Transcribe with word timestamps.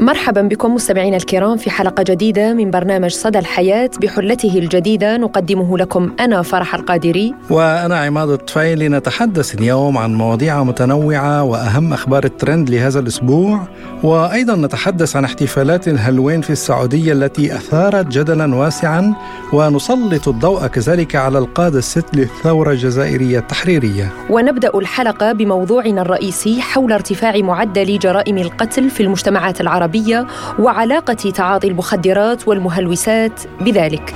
مرحبا 0.00 0.42
بكم 0.42 0.74
مستمعينا 0.74 1.16
الكرام 1.16 1.56
في 1.56 1.70
حلقة 1.70 2.02
جديدة 2.02 2.54
من 2.54 2.70
برنامج 2.70 3.10
صدى 3.10 3.38
الحياة 3.38 3.90
بحلته 4.02 4.58
الجديدة. 4.58 5.16
نقدمه 5.16 5.78
لكم 5.78 6.12
أنا 6.20 6.42
فرح 6.42 6.74
القادري. 6.74 7.34
وأنا 7.50 7.98
عماد 7.98 8.28
الطفيلي 8.28 8.88
نتحدث 8.88 9.54
اليوم 9.54 9.98
عن 9.98 10.14
مواضيع 10.14 10.64
متنوعة 10.64 11.42
وأهم 11.42 11.92
أخبار 11.92 12.24
الترند 12.24 12.70
لهذا 12.70 13.00
الأسبوع. 13.00 13.68
وأيضا 14.02 14.56
نتحدث 14.56 15.16
عن 15.16 15.24
احتفالات 15.24 15.88
الهالوين 15.88 16.40
في 16.40 16.50
السعودية 16.50 17.12
التي 17.12 17.54
أثارت 17.54 18.06
جدلا 18.06 18.54
واسعا. 18.54 19.14
ونسلط 19.52 20.28
الضوء 20.28 20.66
كذلك 20.66 21.16
على 21.16 21.38
القادة 21.38 21.78
الست 21.78 22.16
للثورة 22.16 22.70
الجزائرية 22.70 23.38
التحريرية. 23.38 24.12
ونبدأ 24.30 24.70
الحلقة 24.78 25.32
بموضوعنا 25.32 26.02
الرئيسي 26.02 26.60
حول 26.60 26.92
ارتفاع 26.92 27.36
معدل 27.36 27.98
جرائم 27.98 28.38
القتل 28.38 28.90
في 28.90 29.02
المجتمعات 29.02 29.60
العربية. 29.60 29.85
العربية 29.86 30.26
وعلاقة 30.58 31.14
تعاطي 31.14 31.68
المخدرات 31.68 32.48
والمهلوسات 32.48 33.40
بذلك. 33.60 34.14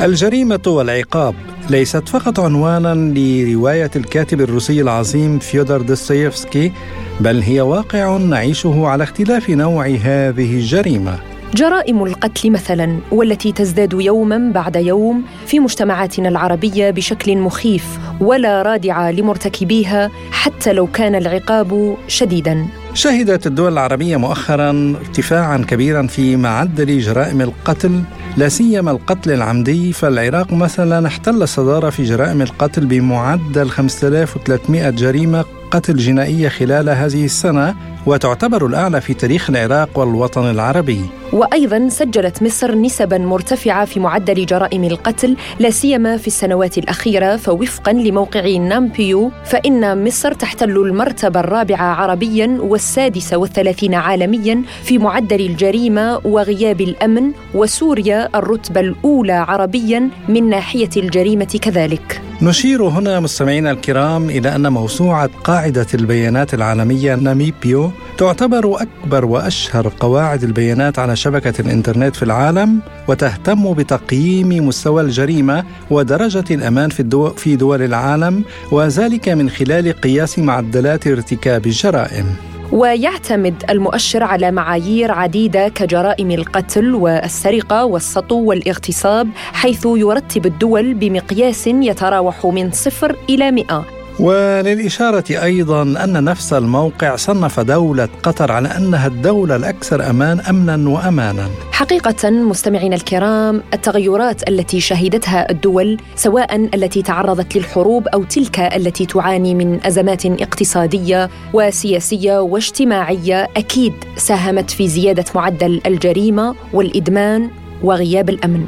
الجريمة 0.00 0.62
والعقاب 0.66 1.34
ليست 1.70 2.08
فقط 2.08 2.40
عنوانا 2.40 2.94
لرواية 2.94 3.90
الكاتب 3.96 4.40
الروسي 4.40 4.80
العظيم 4.80 5.38
فيودر 5.38 5.82
دوستويفسكي 5.82 6.72
بل 7.20 7.40
هي 7.40 7.60
واقع 7.60 8.16
نعيشه 8.16 8.86
على 8.86 9.04
اختلاف 9.04 9.50
نوع 9.50 9.86
هذه 9.86 10.56
الجريمة. 10.56 11.37
جرائم 11.54 12.04
القتل 12.04 12.50
مثلا 12.50 12.98
والتي 13.12 13.52
تزداد 13.52 13.92
يوما 13.92 14.52
بعد 14.54 14.76
يوم 14.76 15.24
في 15.46 15.60
مجتمعاتنا 15.60 16.28
العربية 16.28 16.90
بشكل 16.90 17.38
مخيف 17.38 17.98
ولا 18.20 18.62
رادع 18.62 19.10
لمرتكبيها 19.10 20.10
حتى 20.30 20.72
لو 20.72 20.86
كان 20.86 21.14
العقاب 21.14 21.96
شديدا. 22.08 22.66
شهدت 22.94 23.46
الدول 23.46 23.72
العربية 23.72 24.16
مؤخرا 24.16 24.94
ارتفاعا 25.00 25.58
كبيرا 25.68 26.06
في 26.06 26.36
معدل 26.36 26.98
جرائم 26.98 27.40
القتل 27.40 28.02
لا 28.36 28.48
سيما 28.48 28.90
القتل 28.90 29.32
العمدي 29.32 29.92
فالعراق 29.92 30.52
مثلا 30.52 31.06
احتل 31.06 31.42
الصدارة 31.42 31.90
في 31.90 32.02
جرائم 32.02 32.42
القتل 32.42 32.86
بمعدل 32.86 33.70
5300 33.70 34.90
جريمة 34.90 35.44
قتل 35.70 35.96
جنائية 35.96 36.48
خلال 36.48 36.88
هذه 36.88 37.24
السنة 37.24 37.74
وتعتبر 38.08 38.66
الأعلى 38.66 39.00
في 39.00 39.14
تاريخ 39.14 39.50
العراق 39.50 39.98
والوطن 39.98 40.50
العربي. 40.50 41.00
وأيضا 41.32 41.88
سجلت 41.88 42.42
مصر 42.42 42.74
نسبا 42.74 43.18
مرتفعة 43.18 43.84
في 43.84 44.00
معدل 44.00 44.46
جرائم 44.46 44.84
القتل 44.84 45.36
لا 45.58 45.70
سيما 45.70 46.16
في 46.16 46.26
السنوات 46.26 46.78
الأخيرة 46.78 47.36
فوفقا 47.36 47.92
لموقع 47.92 48.56
نامبيو 48.56 49.30
فإن 49.44 50.04
مصر 50.04 50.32
تحتل 50.32 50.70
المرتبة 50.70 51.40
الرابعة 51.40 51.94
عربيا 51.94 52.58
والسادسة 52.60 53.36
والثلاثين 53.36 53.94
عالميا 53.94 54.62
في 54.84 54.98
معدل 54.98 55.40
الجريمة 55.40 56.20
وغياب 56.24 56.80
الأمن 56.80 57.32
وسوريا 57.54 58.28
الرتبة 58.34 58.80
الأولى 58.80 59.32
عربيا 59.32 60.08
من 60.28 60.48
ناحية 60.48 60.90
الجريمة 60.96 61.58
كذلك. 61.62 62.22
نشير 62.42 62.82
هنا 62.82 63.20
مستمعينا 63.20 63.70
الكرام 63.70 64.30
إلى 64.30 64.56
أن 64.56 64.72
موسوعة 64.72 65.30
قاعدة 65.44 65.86
البيانات 65.94 66.54
العالمية 66.54 67.14
ناميبيو 67.14 67.90
تعتبر 68.18 68.82
أكبر 68.82 69.24
وأشهر 69.24 69.92
قواعد 70.00 70.42
البيانات 70.42 70.98
على 70.98 71.16
شبكة 71.16 71.60
الإنترنت 71.60 72.16
في 72.16 72.22
العالم 72.22 72.80
وتهتم 73.08 73.72
بتقييم 73.74 74.66
مستوى 74.66 75.02
الجريمة 75.02 75.64
ودرجة 75.90 76.44
الأمان 76.50 76.90
في, 76.90 77.00
الدول 77.00 77.30
في 77.36 77.56
دول 77.56 77.82
العالم 77.82 78.44
وذلك 78.72 79.28
من 79.28 79.50
خلال 79.50 79.92
قياس 79.92 80.38
معدلات 80.38 81.06
ارتكاب 81.06 81.66
الجرائم. 81.66 82.26
ويعتمد 82.72 83.64
المؤشر 83.70 84.22
على 84.22 84.50
معايير 84.50 85.12
عديدة 85.12 85.68
كجرائم 85.68 86.30
القتل 86.30 86.94
والسرقة 86.94 87.84
والسطو 87.84 88.44
والاغتصاب 88.44 89.28
حيث 89.36 89.86
يرتب 89.86 90.46
الدول 90.46 90.94
بمقياس 90.94 91.66
يتراوح 91.66 92.46
من 92.46 92.70
صفر 92.70 93.16
إلى 93.30 93.50
مئة. 93.50 93.97
وللإشارة 94.20 95.24
أيضا 95.30 95.82
أن 95.82 96.24
نفس 96.24 96.52
الموقع 96.52 97.16
صنف 97.16 97.60
دولة 97.60 98.08
قطر 98.22 98.52
على 98.52 98.68
أنها 98.68 99.06
الدولة 99.06 99.56
الأكثر 99.56 100.10
أمان 100.10 100.40
أمنا 100.40 100.88
وأمانا. 100.88 101.48
حقيقة 101.72 102.30
مستمعينا 102.30 102.96
الكرام 102.96 103.62
التغيرات 103.74 104.48
التي 104.48 104.80
شهدتها 104.80 105.50
الدول 105.50 105.96
سواء 106.14 106.56
التي 106.74 107.02
تعرضت 107.02 107.56
للحروب 107.56 108.08
أو 108.08 108.24
تلك 108.24 108.60
التي 108.60 109.06
تعاني 109.06 109.54
من 109.54 109.86
أزمات 109.86 110.26
اقتصادية 110.26 111.30
وسياسية 111.52 112.40
واجتماعية 112.40 113.48
أكيد 113.56 113.92
ساهمت 114.16 114.70
في 114.70 114.88
زيادة 114.88 115.24
معدل 115.34 115.80
الجريمة 115.86 116.54
والإدمان 116.72 117.50
وغياب 117.82 118.28
الأمن. 118.28 118.66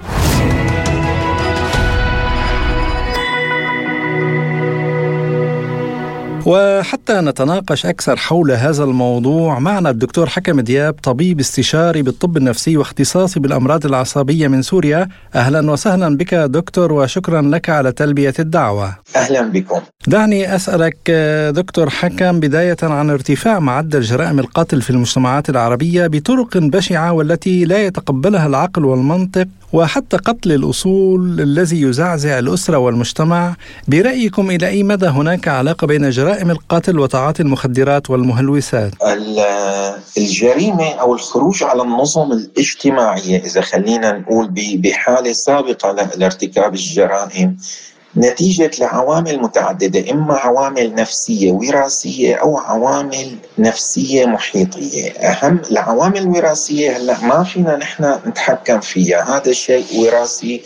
وحتى 6.50 7.20
نتناقش 7.20 7.86
أكثر 7.86 8.16
حول 8.16 8.50
هذا 8.50 8.84
الموضوع 8.84 9.58
معنا 9.58 9.90
الدكتور 9.90 10.28
حكم 10.28 10.60
دياب 10.60 10.94
طبيب 11.02 11.40
استشاري 11.40 12.02
بالطب 12.02 12.36
النفسي 12.36 12.76
واختصاصي 12.76 13.40
بالأمراض 13.40 13.86
العصبية 13.86 14.48
من 14.48 14.62
سوريا. 14.62 15.08
أهلا 15.34 15.70
وسهلا 15.70 16.16
بك 16.16 16.34
دكتور 16.34 16.92
وشكرا 16.92 17.42
لك 17.42 17.70
على 17.70 17.92
تلبية 17.92 18.34
الدعوة. 18.38 18.96
أهلا 19.16 19.42
بكم. 19.42 19.80
دعني 20.06 20.54
أسألك 20.54 21.10
دكتور 21.54 21.90
حكم 21.90 22.40
بداية 22.40 22.76
عن 22.82 23.10
ارتفاع 23.10 23.58
معدل 23.58 24.00
جرائم 24.00 24.38
القتل 24.38 24.82
في 24.82 24.90
المجتمعات 24.90 25.50
العربية 25.50 26.06
بطرق 26.06 26.58
بشعة 26.58 27.12
والتي 27.12 27.64
لا 27.64 27.86
يتقبلها 27.86 28.46
العقل 28.46 28.84
والمنطق. 28.84 29.46
وحتى 29.72 30.16
قتل 30.16 30.52
الأصول 30.52 31.40
الذي 31.40 31.82
يزعزع 31.82 32.38
الأسرة 32.38 32.78
والمجتمع 32.78 33.54
برأيكم 33.88 34.50
إلى 34.50 34.68
أي 34.68 34.82
مدى 34.82 35.06
هناك 35.06 35.48
علاقة 35.48 35.86
بين 35.86 36.10
جرائم 36.10 36.50
القتل 36.50 36.98
وتعاطي 36.98 37.42
المخدرات 37.42 38.10
والمهلوسات؟ 38.10 38.92
الجريمة 40.18 40.90
أو 40.94 41.14
الخروج 41.14 41.62
على 41.62 41.82
النظم 41.82 42.32
الاجتماعية 42.32 43.38
إذا 43.44 43.60
خلينا 43.60 44.12
نقول 44.12 44.50
بحالة 44.76 45.32
سابقة 45.32 45.92
لارتكاب 46.16 46.74
الجرائم 46.74 47.56
نتيجة 48.16 48.70
لعوامل 48.80 49.38
متعددة 49.38 50.10
إما 50.10 50.34
عوامل 50.34 50.94
نفسية 50.94 51.52
وراثية 51.52 52.34
أو 52.34 52.58
عوامل 52.58 53.36
نفسية 53.58 54.26
محيطية. 54.26 55.10
أهم 55.10 55.62
العوامل 55.70 56.18
الوراثية 56.18 56.96
هلأ 56.96 57.20
ما 57.24 57.44
فينا 57.44 57.76
نحن 57.76 58.18
نتحكم 58.26 58.80
فيها 58.80 59.36
هذا 59.36 59.50
الشيء 59.50 59.86
وراثي 59.98 60.62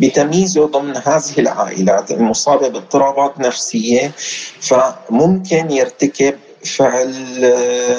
بتمييزه 0.00 0.66
ضمن 0.66 0.96
هذه 0.96 1.38
العائلات 1.38 2.10
المصابة 2.10 2.68
باضطرابات 2.68 3.40
نفسية 3.40 4.12
فممكن 4.60 5.70
يرتكب 5.70 6.34
فعل 6.64 7.14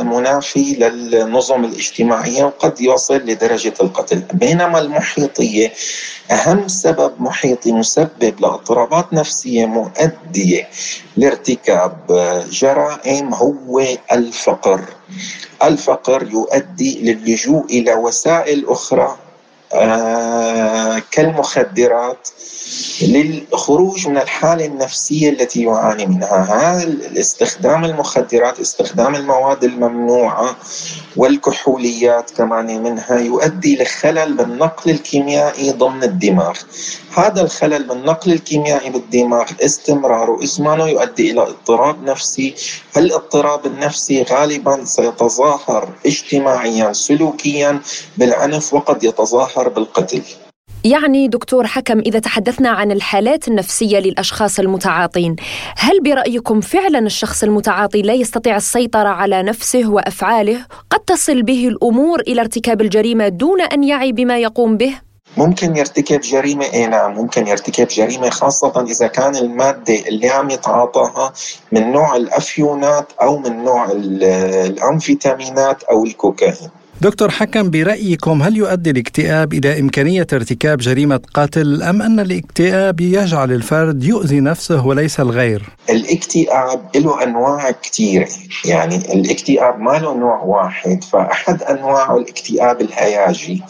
منافي 0.06 0.74
للنظم 0.76 1.66
الاجتماعية 1.66 2.44
وقد 2.44 2.82
يوصل 2.82 3.16
لدرجة 3.16 3.74
القتل. 3.82 4.24
بينما 4.34 4.80
المحيطية 4.80 5.74
أهم 6.32 6.68
سبب 6.68 7.14
محيطي 7.20 7.72
مسبب 7.72 8.34
لاضطرابات 8.40 9.14
نفسية 9.14 9.66
مؤدية 9.66 10.68
لارتكاب 11.18 11.98
جرائم 12.52 13.34
هو 13.34 13.84
الفقر. 14.12 14.82
الفقر 15.64 16.28
يؤدي 16.32 17.00
للجوء 17.14 17.66
إلى 17.66 17.94
وسائل 17.94 18.66
أخرى 18.70 19.04
آه 19.04 19.25
كالمخدرات 21.12 22.28
للخروج 23.02 24.08
من 24.08 24.18
الحالة 24.18 24.66
النفسية 24.66 25.30
التي 25.30 25.64
يعاني 25.64 26.06
منها. 26.06 26.38
هذا 26.44 26.84
الاستخدام 26.84 27.86
المخدرات 27.86 28.60
استخدام 28.60 29.16
المواد 29.16 29.64
الممنوعة 29.64 30.56
والكحوليات 31.16 32.32
كمان 32.32 32.84
منها 32.84 33.20
يؤدي 33.20 33.84
لخلل 33.84 34.34
بالنقل 34.34 34.92
الكيميائي 34.92 35.72
ضمن 35.72 36.04
الدماغ. 36.04 36.58
هذا 37.18 37.42
الخلل 37.42 37.84
بالنقل 37.84 38.32
الكيميائي 38.32 38.90
بالدماغ 38.90 39.52
استمراره 39.62 40.44
إزمانه 40.44 40.88
يؤدي 40.88 41.32
إلى 41.32 41.42
اضطراب 41.42 42.04
نفسي. 42.04 42.56
الاضطراب 42.98 43.66
النفسي 43.66 44.24
غالبا 44.24 44.86
سيتظاهر 44.86 45.90
اجتماعيا 46.06 46.94
سلوكيا 46.94 47.82
بالعنف 48.18 48.74
وقد 48.74 49.04
يتظاهر 49.04 49.65
بالقتل. 49.70 50.22
يعني 50.86 51.28
دكتور 51.28 51.68
حكم 51.68 52.00
إذا 52.00 52.20
تحدثنا 52.20 52.70
عن 52.70 52.92
الحالات 52.92 53.48
النفسية 53.48 54.00
للأشخاص 54.00 54.60
المتعاطين 54.60 55.36
هل 55.78 56.04
برأيكم 56.04 56.62
فعلا 56.62 57.00
الشخص 57.00 57.44
المتعاطي 57.44 58.02
لا 58.02 58.14
يستطيع 58.14 58.56
السيطرة 58.56 59.10
على 59.10 59.44
نفسه 59.44 59.90
وأفعاله؟ 59.90 60.66
قد 60.90 61.00
تصل 61.00 61.44
به 61.44 61.68
الأمور 61.68 62.20
إلى 62.20 62.42
ارتكاب 62.42 62.82
الجريمة 62.82 63.28
دون 63.28 63.62
أن 63.62 63.84
يعي 63.84 64.12
بما 64.12 64.38
يقوم 64.38 64.78
به؟ 64.78 64.94
ممكن 65.38 65.76
يرتكب 65.76 66.22
جريمة 66.22 66.66
اي 66.74 66.88
نعم 66.88 67.14
ممكن 67.14 67.48
يرتكب 67.48 67.88
جريمة 67.88 68.30
خاصة 68.30 68.82
إذا 68.82 69.08
كان 69.08 69.36
المادة 69.36 70.00
اللي 70.08 70.30
عم 70.30 70.50
يتعاطاها 70.50 71.34
من 71.72 71.92
نوع 71.92 72.16
الأفيونات 72.16 73.08
أو 73.22 73.38
من 73.38 73.64
نوع 73.64 73.92
الأنفيتامينات 73.92 75.84
أو 75.84 76.04
الكوكايين 76.04 76.70
دكتور 77.02 77.32
حكم 77.32 77.70
برأيكم 77.70 78.42
هل 78.42 78.58
يؤدي 78.58 78.90
الاكتئاب 78.90 79.54
إلى 79.54 79.80
إمكانية 79.80 80.28
ارتكاب 80.34 80.78
جريمة 80.78 81.20
قتل 81.34 81.84
أم 81.84 82.02
أن 82.02 82.20
الاكتئاب 82.20 83.02
يجعل 83.02 83.52
الفرد 83.52 84.04
يؤذي 84.04 84.40
نفسه 84.40 84.86
وليس 84.86 85.20
الغير؟ 85.20 85.64
الاكتئاب 85.90 86.90
له 86.96 87.24
أنواع 87.24 87.72
كثيرة 87.72 88.28
يعني 88.66 88.96
الاكتئاب 88.96 89.80
ما 89.80 89.92
له 89.92 90.18
نوع 90.18 90.44
واحد 90.44 91.04
فأحد 91.04 91.64
أنواعه 91.64 92.18
الاكتئاب 92.18 92.82
الهياجي 92.82 93.64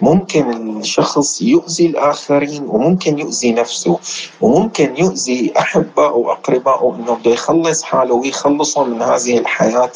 ممكن 0.00 0.80
الشخص 0.80 1.42
يؤذي 1.42 1.86
الآخرين 1.86 2.62
وممكن 2.62 3.18
يؤذي 3.18 3.52
نفسه 3.52 3.98
وممكن 4.40 4.94
يؤذي 4.98 5.52
أحبائه 5.58 6.12
وأقربائه 6.12 6.96
أنه 6.96 7.14
بده 7.14 7.30
يخلص 7.30 7.82
حاله 7.82 8.14
ويخلصهم 8.14 8.90
من 8.90 9.02
هذه 9.02 9.38
الحياة 9.38 9.92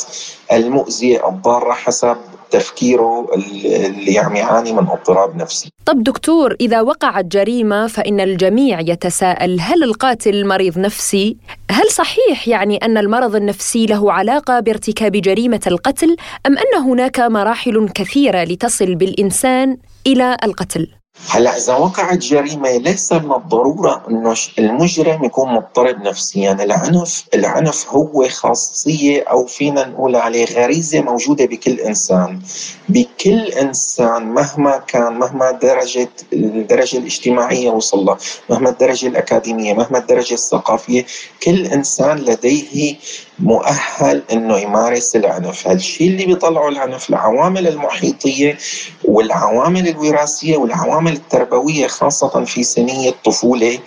المؤذية 0.52 1.28
الضارة 1.28 1.72
حسب 1.72 2.16
تفكيره 2.50 3.28
اللي 3.34 4.18
عم 4.18 4.36
يعاني 4.36 4.72
من 4.72 4.78
اضطراب 4.78 5.36
نفسي 5.36 5.70
طب 5.86 6.02
دكتور 6.02 6.56
إذا 6.60 6.80
وقعت 6.80 7.24
جريمة 7.24 7.86
فإن 7.86 8.20
الجميع 8.20 8.80
يتساءل 8.80 9.60
هل 9.60 9.82
القاتل 9.82 10.46
مريض 10.46 10.78
نفسي؟ 10.78 11.36
هل 11.70 11.90
صحيح 11.90 12.48
يعني 12.48 12.76
أن 12.76 12.98
المرض 12.98 13.36
النفسي 13.36 13.86
له 13.86 14.12
علاقة 14.12 14.60
بارتكاب 14.60 15.12
جريمة 15.12 15.60
القتل 15.66 16.16
أم 16.46 16.58
أن 16.58 16.82
هناك 16.82 17.20
مراحل 17.20 17.88
كثيرة 17.94 18.44
لتصل 18.44 18.94
بالإنسان 18.94 19.76
إلى 20.06 20.36
القتل؟ 20.44 20.88
هلا 21.28 21.56
إذا 21.56 21.74
وقعت 21.74 22.18
جريمة 22.18 22.76
ليس 22.76 23.12
من 23.12 23.32
الضرورة 23.32 24.02
إنه 24.10 24.34
المجرم 24.58 25.24
يكون 25.24 25.54
مضطرب 25.54 26.02
نفسيا، 26.02 26.52
العنف 26.52 27.24
العنف 27.34 27.86
هو 27.88 28.28
خاصية 28.28 29.22
أو 29.22 29.46
فينا 29.46 29.84
نقول 29.84 30.16
عليه 30.16 30.44
غريزة 30.44 31.00
موجودة 31.00 31.44
بكل 31.44 31.80
إنسان، 31.80 32.40
بكل 32.88 33.40
إنسان 33.40 34.22
مهما 34.22 34.76
كان 34.76 35.12
مهما 35.12 35.50
درجة 35.50 36.08
الدرجة 36.32 36.98
الاجتماعية 36.98 37.70
وصل 37.70 38.04
لها، 38.04 38.18
مهما 38.50 38.70
الدرجة 38.70 39.06
الأكاديمية، 39.06 39.74
مهما 39.74 39.98
الدرجة 39.98 40.34
الثقافية، 40.34 41.06
كل 41.42 41.66
إنسان 41.66 42.18
لديه 42.18 42.96
مؤهل 43.38 44.22
إنه 44.32 44.58
يمارس 44.58 45.16
العنف، 45.16 45.68
هالشيء 45.68 46.08
اللي 46.08 46.26
بيطلعه 46.26 46.68
العنف 46.68 47.10
العوامل 47.10 47.68
المحيطية 47.68 48.58
والعوامل 49.04 49.88
الوراثية 49.88 50.56
والعوامل 50.56 51.12
التربوية 51.12 51.86
خاصة 51.86 52.44
في 52.44 52.62
سنية 52.62 53.08
الطفوله 53.10 53.78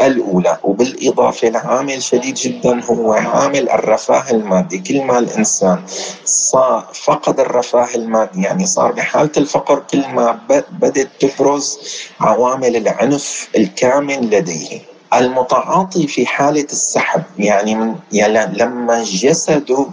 الأولى، 0.00 0.58
وبالإضافة 0.64 1.48
لعامل 1.48 2.02
شديد 2.02 2.34
جدا 2.34 2.84
هو 2.84 3.12
عامل 3.12 3.70
الرفاه 3.70 4.30
المادي، 4.30 4.78
كل 4.78 5.02
ما 5.02 5.18
الإنسان 5.18 5.82
صار 6.24 6.86
فقد 6.94 7.40
الرفاه 7.40 7.88
المادي 7.94 8.42
يعني 8.42 8.66
صار 8.66 8.92
بحالة 8.92 9.32
الفقر 9.36 9.82
كل 9.90 10.08
ما 10.08 10.40
بدت 10.72 11.08
تبرز 11.20 11.78
عوامل 12.20 12.76
العنف 12.76 13.48
الكامن 13.56 14.20
لديه. 14.20 14.93
المتعاطي 15.18 16.06
في 16.06 16.26
حالة 16.26 16.66
السحب 16.72 17.22
يعني 17.38 17.74
من 17.74 17.94
يعني 18.12 18.58
لما 18.58 19.02
جسده 19.02 19.86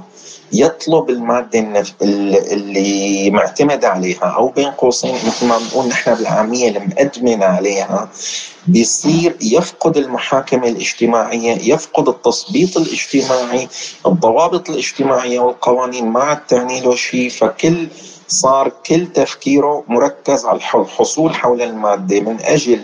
يطلب 0.54 1.10
المادة 1.10 1.84
اللي 2.02 3.30
معتمد 3.32 3.86
عليها 3.86 4.26
أو 4.26 4.48
بين 4.48 4.72
قوسين 4.72 5.16
مثل 5.16 5.46
ما 5.46 5.58
بنقول 5.58 5.88
نحن 5.88 6.16
بالعامية 6.16 6.70
المأدمن 6.70 7.44
عليها 7.44 8.10
بيصير 8.68 9.36
يفقد 9.42 9.98
المحاكمة 9.98 10.68
الاجتماعية 10.68 11.74
يفقد 11.74 12.10
التثبيط 12.10 12.78
الاجتماعي 12.78 13.68
الضوابط 14.06 14.70
الاجتماعية 14.70 15.40
والقوانين 15.40 16.06
ما 16.06 16.24
عاد 16.24 16.40
تعني 16.48 16.82
له 16.82 16.96
شيء 16.96 17.30
فكل 17.30 17.88
صار 18.32 18.72
كل 18.86 19.08
تفكيره 19.08 19.84
مركز 19.88 20.46
على 20.46 20.58
الحصول 20.58 21.36
حول 21.36 21.62
المادة. 21.62 22.20
من 22.20 22.38
أجل 22.42 22.80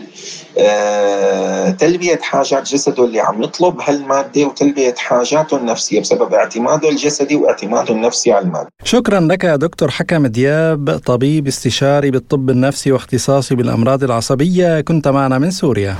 آه، 0.57 1.69
تلبية 1.69 2.19
حاجات 2.21 2.63
جسده 2.63 3.05
اللي 3.05 3.19
عم 3.19 3.43
يطلب 3.43 3.81
هالمادة 3.81 4.45
وتلبية 4.45 4.95
حاجاته 4.97 5.57
النفسية 5.57 5.99
بسبب 6.01 6.33
اعتماده 6.33 6.89
الجسدي 6.89 7.35
واعتماده 7.35 7.93
النفسي 7.93 8.31
على 8.31 8.45
المادة. 8.45 8.69
شكرا 8.83 9.19
لك 9.19 9.45
دكتور 9.45 9.91
حكم 9.91 10.27
دياب 10.27 10.99
طبيب 11.05 11.47
استشاري 11.47 12.11
بالطب 12.11 12.49
النفسي 12.49 12.91
واختصاصي 12.91 13.55
بالأمراض 13.55 14.03
العصبية. 14.03 14.81
كنت 14.81 15.07
معنا 15.07 15.37
من 15.37 15.51
سوريا. 15.51 15.95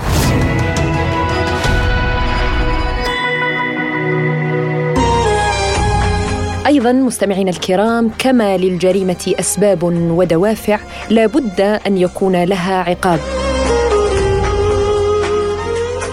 أيضا 6.68 6.92
مستمعينا 6.92 7.52
الكرام 7.52 8.12
كما 8.20 8.58
للجريمة 8.58 9.34
أسباب 9.40 9.84
ودوافع 9.84 10.80
لابد 11.10 11.62
أن 11.62 11.98
يكون 11.98 12.44
لها 12.44 12.76
عقاب. 12.76 13.47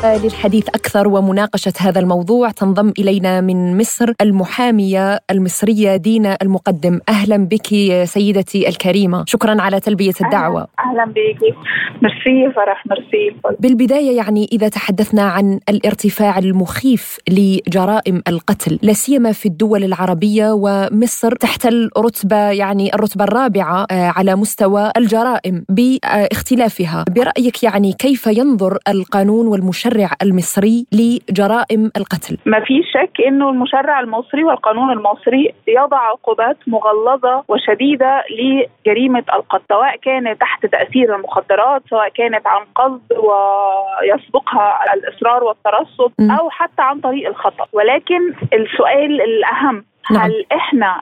للحديث 0.04 0.68
أكثر 0.68 1.08
ومناقشة 1.08 1.72
هذا 1.78 2.00
الموضوع 2.00 2.50
تنضم 2.50 2.92
إلينا 2.98 3.40
من 3.40 3.78
مصر 3.78 4.12
المحامية 4.20 5.20
المصرية 5.30 5.96
دينا 5.96 6.38
المقدم. 6.42 7.00
أهلا 7.08 7.36
بك 7.36 7.66
سيدتي 8.04 8.68
الكريمة. 8.68 9.24
شكرا 9.26 9.62
على 9.62 9.80
تلبية 9.80 10.12
الدعوة. 10.24 10.66
أهلا 10.78 11.04
بك. 11.04 11.54
ميرسي 12.02 12.54
فرح 12.56 12.84
ميرسي. 12.86 13.36
بالبداية 13.60 14.16
يعني 14.16 14.48
إذا 14.52 14.68
تحدثنا 14.68 15.22
عن 15.22 15.60
الارتفاع 15.68 16.38
المخيف 16.38 17.18
لجرائم 17.28 18.22
القتل 18.28 18.78
لا 18.82 18.92
سيما 18.92 19.32
في 19.32 19.46
الدول 19.46 19.84
العربية 19.84 20.52
ومصر 20.52 21.34
تحتل 21.34 21.90
رتبة 21.98 22.36
يعني 22.36 22.94
الرتبة 22.94 23.24
الرابعة 23.24 23.86
آه، 23.90 24.12
على 24.16 24.34
مستوى 24.34 24.90
الجرائم 24.96 25.64
بإختلافها. 25.68 27.04
برأيك 27.10 27.62
يعني 27.62 27.92
كيف 27.92 28.26
ينظر 28.26 28.78
القانون 28.88 29.46
والمشرع 29.46 29.93
المشرع 29.94 30.16
المصري 30.22 30.86
لجرائم 30.92 31.90
القتل. 31.96 32.38
ما 32.46 32.60
في 32.60 32.82
شك 32.82 33.20
إنه 33.26 33.50
المشرع 33.50 34.00
المصري 34.00 34.44
والقانون 34.44 34.92
المصري 34.92 35.54
يضع 35.68 35.98
عقوبات 35.98 36.56
مغلظة 36.66 37.44
وشديدة 37.48 38.24
لجريمة 38.30 39.24
القتل 39.34 39.64
سواء 39.68 39.96
كانت 39.96 40.40
تحت 40.40 40.66
تأثير 40.66 41.16
المخدرات 41.16 41.82
سواء 41.90 42.08
كانت 42.08 42.46
عن 42.46 42.62
قصد 42.74 43.00
ويسبقها 43.12 44.94
الإصرار 44.94 45.44
والترصد 45.44 46.12
أو 46.20 46.50
حتى 46.50 46.82
عن 46.82 47.00
طريق 47.00 47.28
الخطأ. 47.28 47.66
ولكن 47.72 48.34
السؤال 48.52 49.22
الأهم 49.22 49.84
نعم. 50.10 50.22
هل 50.22 50.44
إحنا 50.52 51.00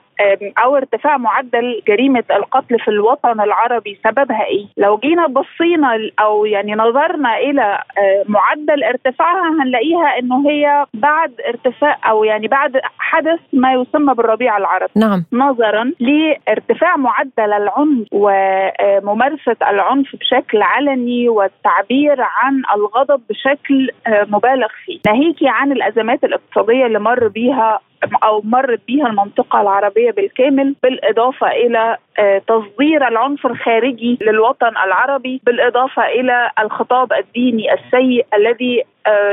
أو 0.63 0.75
ارتفاع 0.75 1.17
معدل 1.17 1.81
جريمة 1.87 2.23
القتل 2.31 2.79
في 2.79 2.87
الوطن 2.87 3.41
العربي 3.41 3.99
سببها 4.03 4.45
إيه؟ 4.45 4.65
لو 4.77 4.97
جينا 4.97 5.27
بصينا 5.27 6.09
أو 6.19 6.45
يعني 6.45 6.75
نظرنا 6.75 7.37
إلى 7.37 7.79
معدل 8.27 8.83
ارتفاعها 8.83 9.63
هنلاقيها 9.63 10.19
إنه 10.19 10.49
هي 10.49 10.85
بعد 10.93 11.31
ارتفاع 11.47 11.97
أو 12.09 12.23
يعني 12.23 12.47
بعد 12.47 12.81
حدث 12.99 13.39
ما 13.53 13.73
يسمى 13.73 14.13
بالربيع 14.13 14.57
العربي. 14.57 14.91
نعم. 14.95 15.25
نظرا 15.33 15.91
لارتفاع 15.99 16.97
معدل 16.97 17.53
العنف 17.53 18.07
وممارسة 18.11 19.55
العنف 19.69 20.15
بشكل 20.15 20.61
علني 20.61 21.29
والتعبير 21.29 22.21
عن 22.21 22.61
الغضب 22.75 23.21
بشكل 23.29 23.89
مبالغ 24.07 24.67
فيه. 24.85 24.99
ناهيكي 25.05 25.45
عن 25.47 25.71
الأزمات 25.71 26.23
الاقتصادية 26.23 26.85
اللي 26.85 26.99
مر 26.99 27.27
بيها 27.27 27.79
أو 28.23 28.41
مرت 28.45 28.79
بها 28.87 29.07
المنطقة 29.07 29.61
العربية 29.61 30.11
بالكامل 30.11 30.75
بالإضافة 30.83 31.47
إلى 31.47 31.97
آه، 32.19 32.41
تصدير 32.47 33.07
العنف 33.07 33.45
الخارجي 33.45 34.17
للوطن 34.21 34.67
العربي 34.85 35.41
بالإضافة 35.43 36.05
إلى 36.05 36.51
الخطاب 36.59 37.13
الديني 37.13 37.73
السيء 37.73 38.25
الذي 38.33 38.83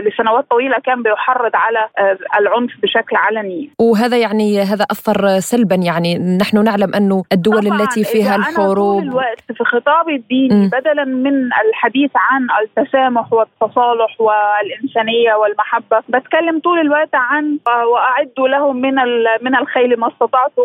لسنوات 0.07 0.45
طويلة 0.51 0.77
كان 0.85 1.03
بيحرض 1.03 1.51
على 1.55 1.89
آه، 1.99 2.19
العنف 2.41 2.71
بشكل 2.83 3.17
علني 3.17 3.71
وهذا 3.79 4.17
يعني 4.19 4.61
هذا 4.63 4.85
أثر 4.91 5.39
سلبا 5.39 5.75
يعني 5.75 6.39
نحن 6.41 6.65
نعلم 6.65 6.95
أنه 6.95 7.23
الدول 7.33 7.67
التي 7.73 8.05
فيها 8.05 8.37
الحروب 8.37 9.03
أنا 9.03 9.11
طول 9.11 9.21
الوقت 9.21 9.53
في 9.53 9.65
خطابي 9.65 10.15
الديني. 10.17 10.69
بدلا 10.69 11.05
من 11.05 11.51
الحديث 11.69 12.11
عن 12.15 12.47
التسامح 12.63 13.33
والتصالح 13.33 14.17
والإنسانية 14.21 15.35
والمحبة 15.35 16.03
بتكلم 16.09 16.59
طول 16.61 16.79
الوقت 16.81 17.15
عن 17.15 17.59
واعدوا 17.93 18.49
لهم 18.49 18.77
من 18.77 18.95
من 19.43 19.57
الخيل 19.57 20.01
ما 20.01 20.09
استطعتم 20.09 20.63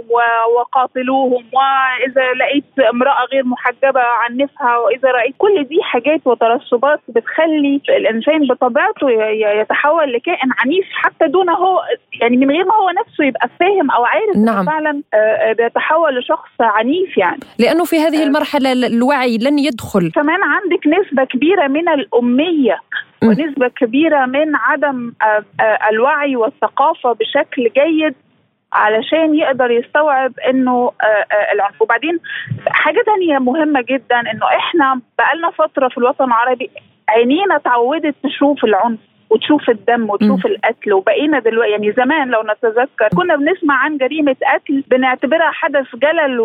وقاتلوهم 0.58 1.44
وإذا 1.54 2.34
لقيت 2.34 2.90
امرأة 2.94 3.26
غير 3.34 3.44
محجبة 3.46 4.02
عنفها 4.02 4.78
وإذا 4.78 5.12
رأيت 5.12 5.36
كل 5.38 5.64
دي 5.64 5.80
حاجات 5.84 6.22
وترسبات 6.28 7.00
بتخلي 7.08 7.82
الإنسان 7.90 8.48
بطبيعته 8.48 8.95
يتحول 9.62 10.14
لكائن 10.14 10.50
عنيف 10.60 10.86
حتى 10.94 11.28
دون 11.28 11.50
هو 11.50 11.82
يعني 12.22 12.38
من 12.38 12.52
غير 12.52 12.66
ما 12.66 12.76
هو 12.76 12.90
نفسه 12.90 13.24
يبقى 13.24 13.50
فاهم 13.60 13.92
أو 13.92 14.06
عارف 14.06 14.38
نعم. 14.38 14.66
فعلا 14.66 15.02
آه، 15.14 15.18
آه، 15.18 15.54
بيتحول 15.54 16.20
لشخص 16.20 16.52
عنيف 16.60 17.18
يعني 17.18 17.40
لأنه 17.60 17.86
في 17.86 18.00
هذه 18.00 18.22
آه. 18.22 18.24
المرحلة 18.24 18.72
الوعي 18.72 19.38
لن 19.38 19.60
يدخل 19.60 20.12
كمان 20.12 20.40
عندك 20.44 20.88
نسبة 20.88 21.24
كبيرة 21.24 21.68
من 21.68 21.90
الأمية 21.90 22.80
ونسبة 23.24 23.68
كبيرة 23.68 24.26
من 24.26 24.56
عدم 24.56 25.14
الوعي 25.90 26.36
والثقافة 26.36 27.14
بشكل 27.14 27.72
جيد 27.78 28.16
علشان 28.74 29.36
يقدر 29.36 29.72
يستوعب 29.72 30.40
إنه 30.50 30.92
العنف 31.54 31.82
وبعدين 31.82 32.20
حاجة 32.68 33.04
تانية 33.06 33.40
مهمة 33.40 33.82
جدا 33.82 34.20
إنه 34.20 34.46
إحنا 34.46 35.02
بقالنا 35.18 35.52
فترة 35.52 35.88
في 35.88 35.98
الوطن 35.98 36.24
العربي 36.24 36.70
عينينا 37.10 37.56
اتعودت 37.56 38.16
تشوف 38.24 38.64
العنف 38.64 39.00
وتشوف 39.30 39.70
الدم 39.70 40.10
وتشوف 40.10 40.46
م. 40.46 40.50
القتل 40.50 40.94
وبقينا 40.94 41.40
دلوقتي 41.40 41.72
يعني 41.72 41.92
زمان 41.92 42.28
لو 42.28 42.44
نتذكر 42.44 43.08
كنا 43.18 43.36
بنسمع 43.36 43.76
عن 43.76 43.98
جريمة 43.98 44.36
قتل 44.54 44.84
بنعتبرها 44.88 45.52
حدث 45.52 45.96
جلل 45.96 46.40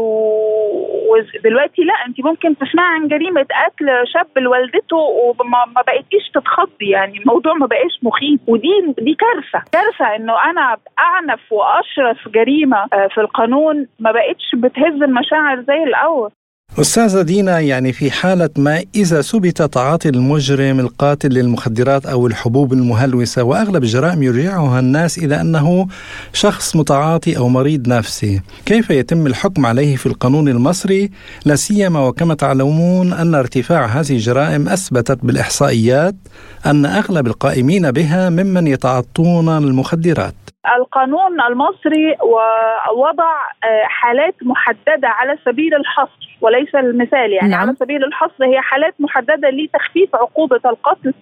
ودلوقتي 1.11 1.83
لا 1.83 1.95
انت 2.07 2.21
ممكن 2.25 2.57
تسمعي 2.59 2.95
عن 2.95 3.09
جريمة 3.09 3.41
قتل 3.41 3.87
شاب 4.07 4.27
لوالدته 4.39 4.97
وما 4.97 5.65
ما 5.77 5.83
بقيتيش 5.87 6.31
تتخضي 6.35 6.91
يعني 6.91 7.19
الموضوع 7.19 7.55
ما 7.55 7.67
بقاش 7.67 7.99
مخيف 8.03 8.41
ودي 8.47 8.95
دي 8.99 9.15
كارثة 9.15 9.65
كارثة 9.73 10.17
انه 10.17 10.35
أنا 10.51 10.77
اعنف 10.99 11.53
واشرس 11.53 12.29
جريمة 12.29 12.87
آه، 12.93 13.07
في 13.07 13.21
القانون 13.21 13.87
ما 13.99 14.13
بقتش 14.13 14.55
بتهز 14.55 15.03
المشاعر 15.03 15.61
زي 15.61 15.83
الأول 15.83 16.31
أستاذة 16.79 17.23
دينا 17.23 17.61
يعني 17.61 17.93
في 17.93 18.11
حالة 18.11 18.51
ما 18.59 18.83
إذا 18.95 19.21
ثبت 19.21 19.63
تعاطي 19.63 20.09
المجرم 20.09 20.81
القاتل 20.81 21.29
للمخدرات 21.29 22.07
أو 22.07 22.27
الحبوب 22.27 22.73
المهلوسة 22.73 23.43
وأغلب 23.43 23.83
الجرائم 23.83 24.23
يرجعها 24.23 24.81
الناس 24.81 25.19
إلى 25.19 25.41
أنه 25.41 25.87
شخص 26.33 26.77
متعاطي 26.77 27.39
أو 27.39 27.49
مريض 27.49 27.89
نفسي 27.89 28.41
كيف 28.67 28.91
يتم 28.91 29.27
الحكم 29.27 29.67
عليه 29.67 29.97
في 29.97 30.07
القانون 30.07 30.49
المصري؟ 30.49 31.11
لا 31.47 31.55
سيما 31.55 32.07
وكما 32.07 32.35
تعلمون 32.35 33.13
أن 33.13 33.35
ارتفاع 33.35 33.87
هذه 33.87 34.13
الجرائم 34.13 34.69
أثبتت 34.69 35.25
بالإحصائيات 35.25 36.15
أن 36.67 36.87
أغلب 36.87 37.27
القائمين 37.27 37.91
بها 37.91 38.31
ممن 38.31 38.67
يتعاطون 38.67 39.49
المخدرات. 39.49 40.35
القانون 40.79 41.41
المصري 41.41 42.17
وضع 42.97 43.33
آه، 43.65 43.85
حالات 43.89 44.35
محددة 44.43 45.09
على 45.09 45.39
سبيل 45.45 45.75
الحصر. 45.75 46.30
وليس 46.41 46.75
المثال 46.75 47.33
يعني 47.33 47.49
نعم. 47.49 47.61
على 47.61 47.75
سبيل 47.81 48.05
الحصر 48.05 48.45
هي 48.45 48.61
حالات 48.61 48.95
محددة 48.99 49.51
لتخفيف 49.51 50.15
عقوبة 50.15 50.61
القتل 50.67 51.15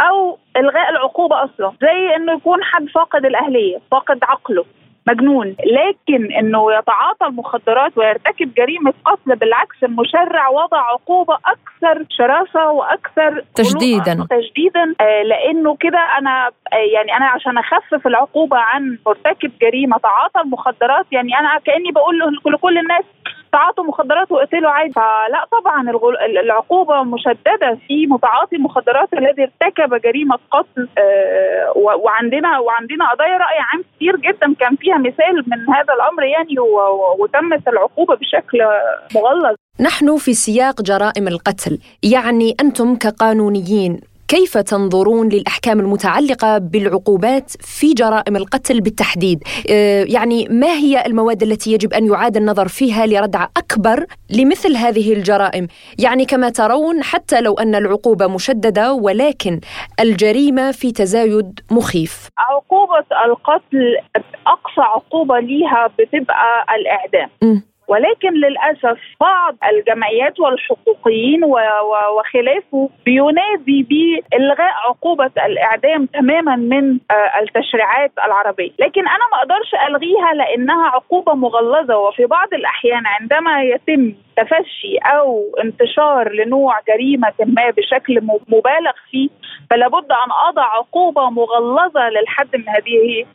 أو 0.00 0.38
إلغاء 0.56 0.90
العقوبة 0.90 1.44
أصلا. 1.44 1.72
زي 1.82 2.16
إنه 2.16 2.32
يكون 2.32 2.64
حد 2.64 2.86
فاقد 2.94 3.24
الأهلية 3.24 3.78
فاقد 3.90 4.18
عقله 4.22 4.64
مجنون. 5.08 5.56
لكن 5.66 6.32
إنه 6.32 6.72
يتعاطى 6.72 7.26
المخدرات 7.26 7.98
ويرتكب 7.98 8.54
جريمة 8.54 8.92
قتل 9.04 9.36
بالعكس 9.36 9.76
المشرع 9.82 10.48
وضع 10.48 10.78
عقوبة 10.78 11.34
أكثر 11.34 12.04
شراسة 12.10 12.70
وأكثر 12.70 13.44
تشديدا 13.54 14.26
تشديدا 14.30 14.94
آه 15.00 15.22
لأنه 15.22 15.76
كده 15.80 15.98
أنا 16.18 16.46
آه 16.72 16.76
يعني 16.94 17.16
أنا 17.16 17.26
عشان 17.26 17.58
أخفف 17.58 18.06
العقوبة 18.06 18.56
عن 18.56 18.98
مرتكب 19.06 19.52
جريمة 19.62 19.96
تعاطى 19.98 20.40
المخدرات 20.40 21.06
يعني 21.12 21.38
أنا 21.38 21.58
كأني 21.64 21.92
بقول 21.92 22.18
لكل 22.54 22.78
الناس 22.78 23.04
تعاطوا 23.52 23.84
مخدرات 23.84 24.32
واقتلوا 24.32 24.70
عادي. 24.70 24.92
فلا 24.92 25.46
طبعا 25.52 25.90
العقوبة 26.42 27.02
مشددة 27.02 27.78
في 27.86 28.06
متعاطي 28.06 28.56
المخدرات 28.56 29.08
الذي 29.12 29.42
ارتكب 29.42 29.94
جريمة 29.94 30.38
قتل 30.50 30.88
آه 30.98 31.72
وعندنا 31.76 32.58
وعندنا 32.58 33.10
قضايا 33.10 33.36
رأي 33.36 33.58
عام 33.72 33.84
كتير 33.96 34.16
جدا 34.16 34.54
كان 34.60 34.76
فيها 34.76 34.98
مثال 34.98 35.44
من 35.46 35.74
هذا 35.74 35.94
الأمر 35.94 36.22
يعني 36.22 36.54
وتمت 37.18 37.68
العقوبة 37.68 38.14
بشكل 38.14 38.58
مغلظ 39.14 39.54
نحن 39.80 40.16
في 40.16 40.34
سياق 40.34 40.82
جرائم 40.82 41.28
القتل 41.28 41.78
يعني 42.02 42.56
أنتم 42.60 42.96
كقانونيين 42.96 44.00
كيف 44.32 44.58
تنظرون 44.58 45.28
للأحكام 45.28 45.80
المتعلقة 45.80 46.58
بالعقوبات 46.58 47.50
في 47.50 47.92
جرائم 47.94 48.36
القتل 48.36 48.80
بالتحديد؟ 48.80 49.42
آه، 49.70 50.04
يعني 50.08 50.48
ما 50.50 50.66
هي 50.66 51.06
المواد 51.06 51.42
التي 51.42 51.72
يجب 51.72 51.92
أن 51.92 52.06
يعاد 52.06 52.36
النظر 52.36 52.68
فيها 52.68 53.06
لردع 53.06 53.46
أكبر 53.56 54.06
لمثل 54.30 54.76
هذه 54.76 55.12
الجرائم؟ 55.12 55.66
يعني 55.98 56.24
كما 56.24 56.50
ترون 56.50 57.02
حتى 57.02 57.40
لو 57.40 57.54
أن 57.54 57.74
العقوبة 57.74 58.26
مشددة 58.26 58.92
ولكن 58.92 59.60
الجريمة 60.00 60.70
في 60.70 60.92
تزايد 60.92 61.60
مخيف. 61.70 62.28
عقوبة 62.38 63.06
القتل 63.24 63.96
أقصى 64.46 64.80
عقوبة 64.80 65.38
ليها 65.38 65.86
بتبقى 65.98 66.64
الإعدام. 66.76 67.30
م. 67.42 67.71
ولكن 67.88 68.32
للأسف 68.32 68.98
بعض 69.20 69.56
الجمعيات 69.72 70.40
والحقوقيين 70.40 71.44
وخلافه 71.44 72.90
بينادي 73.04 73.86
بإلغاء 73.90 74.72
عقوبة 74.88 75.30
الإعدام 75.46 76.06
تماما 76.06 76.56
من 76.56 76.98
آه، 77.10 77.40
التشريعات 77.40 78.12
العربية، 78.26 78.70
لكن 78.78 79.00
أنا 79.00 79.24
ما 79.32 79.38
أقدرش 79.38 79.74
ألغيها 79.88 80.34
لأنها 80.34 80.86
عقوبة 80.86 81.34
مغلظة. 81.34 81.96
وفي 81.96 82.26
بعض 82.26 82.54
الأحيان 82.54 83.02
عندما 83.06 83.62
يتم 83.62 84.14
تفشي 84.36 84.96
أو 84.98 85.42
انتشار 85.64 86.32
لنوع 86.32 86.80
جريمة 86.88 87.32
ما 87.40 87.70
بشكل 87.70 88.20
مبالغ 88.48 88.92
فيه 89.10 89.28
فلا 89.70 89.88
بد 89.88 90.12
أن 90.12 90.32
أضع 90.48 90.62
عقوبة 90.62 91.30
مغلظة 91.30 92.08
للحد 92.08 92.56
من 92.56 92.68
هذه 92.68 93.26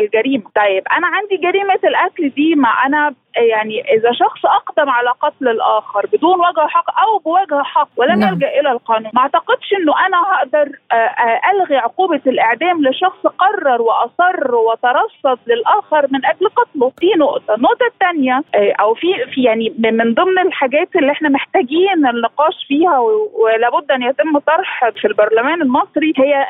الجريمة. 0.00 0.44
طيب 0.54 0.82
أنا 0.92 1.06
عندي 1.06 1.36
جريمة 1.36 1.80
الاكل 1.84 2.28
دي 2.30 2.54
ما 2.54 2.68
أنا 2.68 3.14
يعني 3.36 3.80
إذا 3.94 4.12
شخص 4.12 4.46
أقدم 4.46 4.90
على 4.90 5.10
قتل 5.10 5.48
الآخر 5.48 6.06
بدون 6.12 6.34
وجه 6.40 6.66
حق 6.68 7.00
أو 7.00 7.18
بوجه 7.18 7.62
حق 7.62 7.88
ولم 7.96 8.18
نعم. 8.18 8.32
يلجأ 8.32 8.60
إلى 8.60 8.72
القانون 8.72 9.10
ما 9.14 9.20
أعتقدش 9.20 9.72
إنه 9.72 10.06
أنا 10.06 10.22
هقدر 10.32 10.78
آه، 10.92 10.94
آه، 10.94 11.40
ألغي 11.52 11.76
عقوبة 11.76 12.20
الإعدام 12.26 12.84
لشخص 12.84 13.26
قرر 13.26 13.82
وأصر 13.82 14.54
وترصد 14.54 15.38
للآخر 15.46 16.06
من 16.10 16.26
أجل 16.26 16.48
قتله. 16.48 16.92
دي 17.00 17.12
نقطة. 17.18 17.54
النقطة 17.54 17.86
الثانية 17.86 18.42
آه، 18.54 18.72
أو 18.80 18.94
في 18.94 19.06
في 19.34 19.42
يعني 19.42 19.74
من 19.78 20.14
ضمن 20.14 20.38
الحاجات 20.38 20.96
اللي 20.96 21.12
إحنا 21.12 21.28
محتاجين 21.28 22.06
النقاش 22.06 22.64
فيها 22.68 22.98
ولابد 23.34 23.90
أن 23.90 24.02
يتم 24.02 24.38
طرح 24.38 24.90
في 25.00 25.06
البرلمان 25.06 25.62
المصري 25.62 26.12
هي 26.16 26.46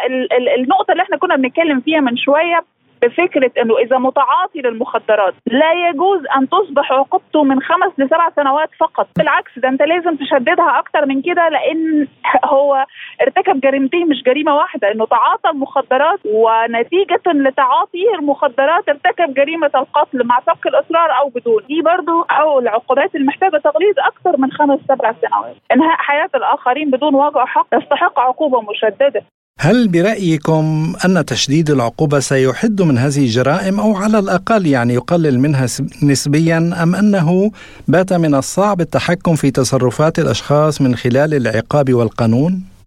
النقطة 0.59 0.93
اللي 0.93 1.03
إحنا 1.03 1.17
كنا 1.17 1.37
بنتكلم 1.37 1.81
فيها 1.81 2.01
من 2.01 2.17
شوية 2.17 2.65
بفكرة 3.03 3.51
إنه 3.63 3.79
إذا 3.79 3.99
متعاطي 3.99 4.61
للمخدرات 4.61 5.35
لا 5.47 5.89
يجوز 5.89 6.21
أن 6.37 6.49
تصبح 6.49 6.93
عقوبته 6.93 7.45
من 7.45 7.63
خمس 7.63 7.93
لسبع 7.99 8.31
سنوات 8.37 8.71
فقط. 8.81 9.09
بالعكس 9.19 9.59
ده 9.59 9.69
أنت 9.69 9.83
لازم 9.83 10.17
تشددها 10.17 10.79
أكتر 10.79 11.07
من 11.07 11.23
كده 11.23 11.49
لأن 11.49 12.07
هو 12.45 12.87
ارتكب 13.23 13.61
جريمتين 13.61 14.09
مش 14.09 14.23
جريمة 14.23 14.57
واحدة. 14.57 14.93
إنه 14.93 15.07
تعاطى 15.07 15.51
المخدرات 15.51 16.19
ونتيجة 16.25 17.23
لتعاطيه 17.27 18.15
المخدرات 18.15 18.89
ارتكب 18.89 19.35
جريمة 19.35 19.71
القتل 19.75 20.25
مع 20.27 20.41
سبق 20.41 20.67
الإصرار 20.67 21.19
أو 21.19 21.29
بدون. 21.29 21.63
دي 21.69 21.83
برضو 21.83 22.23
أو 22.23 22.59
العقوبات 22.59 23.15
المحتاجة 23.15 23.57
تغليظ 23.57 23.95
أكثر 23.99 24.37
من 24.41 24.53
خمس 24.53 24.81
سبع 24.89 25.13
سنوات. 25.23 25.57
إنهاء 25.73 25.97
حياة 25.97 26.31
الآخرين 26.35 26.91
بدون 26.91 27.15
وجه 27.15 27.45
حق 27.45 27.67
يستحق 27.75 28.21
عقوبة 28.21 28.61
مشددة. 28.61 29.23
هل 29.61 29.89
برأيكم 29.89 30.95
أن 31.05 31.25
تشديد 31.25 31.71
العقوبة 31.71 32.21
سيحد 32.21 32.83
من 32.83 32.99
هذه 32.99 33.19
الجرائم 33.19 33.81
أو 33.81 33.97
على 33.97 34.19
الأقل 34.19 34.67
يعني 34.67 34.95
يقلل 34.95 35.41
منها 35.41 35.67
نسبيا 36.03 36.83
أم 36.83 36.95
أنه 36.95 37.51
بات 37.89 38.13
من 38.13 38.35
الصعب 38.35 38.81
التحكم 38.81 39.35
في 39.35 39.51
تصرفات 39.51 40.19
الأشخاص 40.19 40.81
من 40.81 40.97
خلال 40.97 41.35
العقاب 41.35 41.95
والقانون؟ 41.95 42.78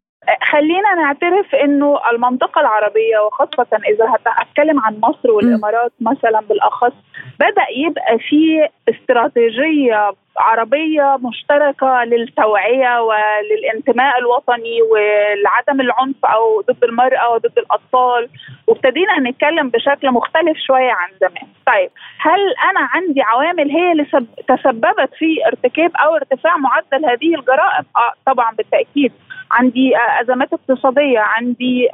خلينا 0.52 0.94
نعترف 0.96 1.56
إنه 1.56 2.00
المنطقة 2.12 2.62
العربية 2.62 3.20
وخاصة 3.28 3.68
إذا 3.90 4.14
هتكلم 4.28 4.80
عن 4.80 5.00
مصر 5.04 5.32
والإمارات 5.32 5.92
مثلا 6.02 6.40
بالأخص 6.40 6.94
بدأ 7.40 7.66
يبقى 7.78 8.20
في 8.30 8.68
استراتيجية 8.90 10.12
عربية 10.38 11.18
مشتركة 11.20 12.04
للتوعية 12.04 13.02
وللانتماء 13.02 14.20
الوطني 14.20 14.82
ولعدم 14.82 15.82
العنف 15.82 16.26
أو 16.26 16.62
ضد 16.62 16.84
المرأة 16.84 17.30
وضد 17.34 17.58
الأطفال. 17.58 18.30
وابتدينا 18.68 19.20
نتكلم 19.20 19.70
بشكل 19.70 20.12
مختلف 20.12 20.58
شوية 20.58 20.92
عن 20.92 21.10
زمان. 21.22 21.48
طيب 21.68 21.90
هل 22.20 22.40
أنا 22.70 22.90
عندي 22.94 23.22
عوامل 23.22 23.72
هي 23.72 23.92
اللي 23.92 24.06
تسببت 24.48 25.10
في 25.18 25.46
ارتكاب 25.48 25.92
أو 25.96 26.16
ارتفاع 26.16 26.58
معدل 26.58 27.06
هذه 27.06 27.36
الجرائم؟ 27.36 27.86
آه 27.98 28.14
طبعا 28.26 28.56
بالتأكيد. 28.56 29.12
عندي 29.52 29.94
أزمات 30.22 30.54
اقتصادية 30.54 31.20
عندي 31.20 31.90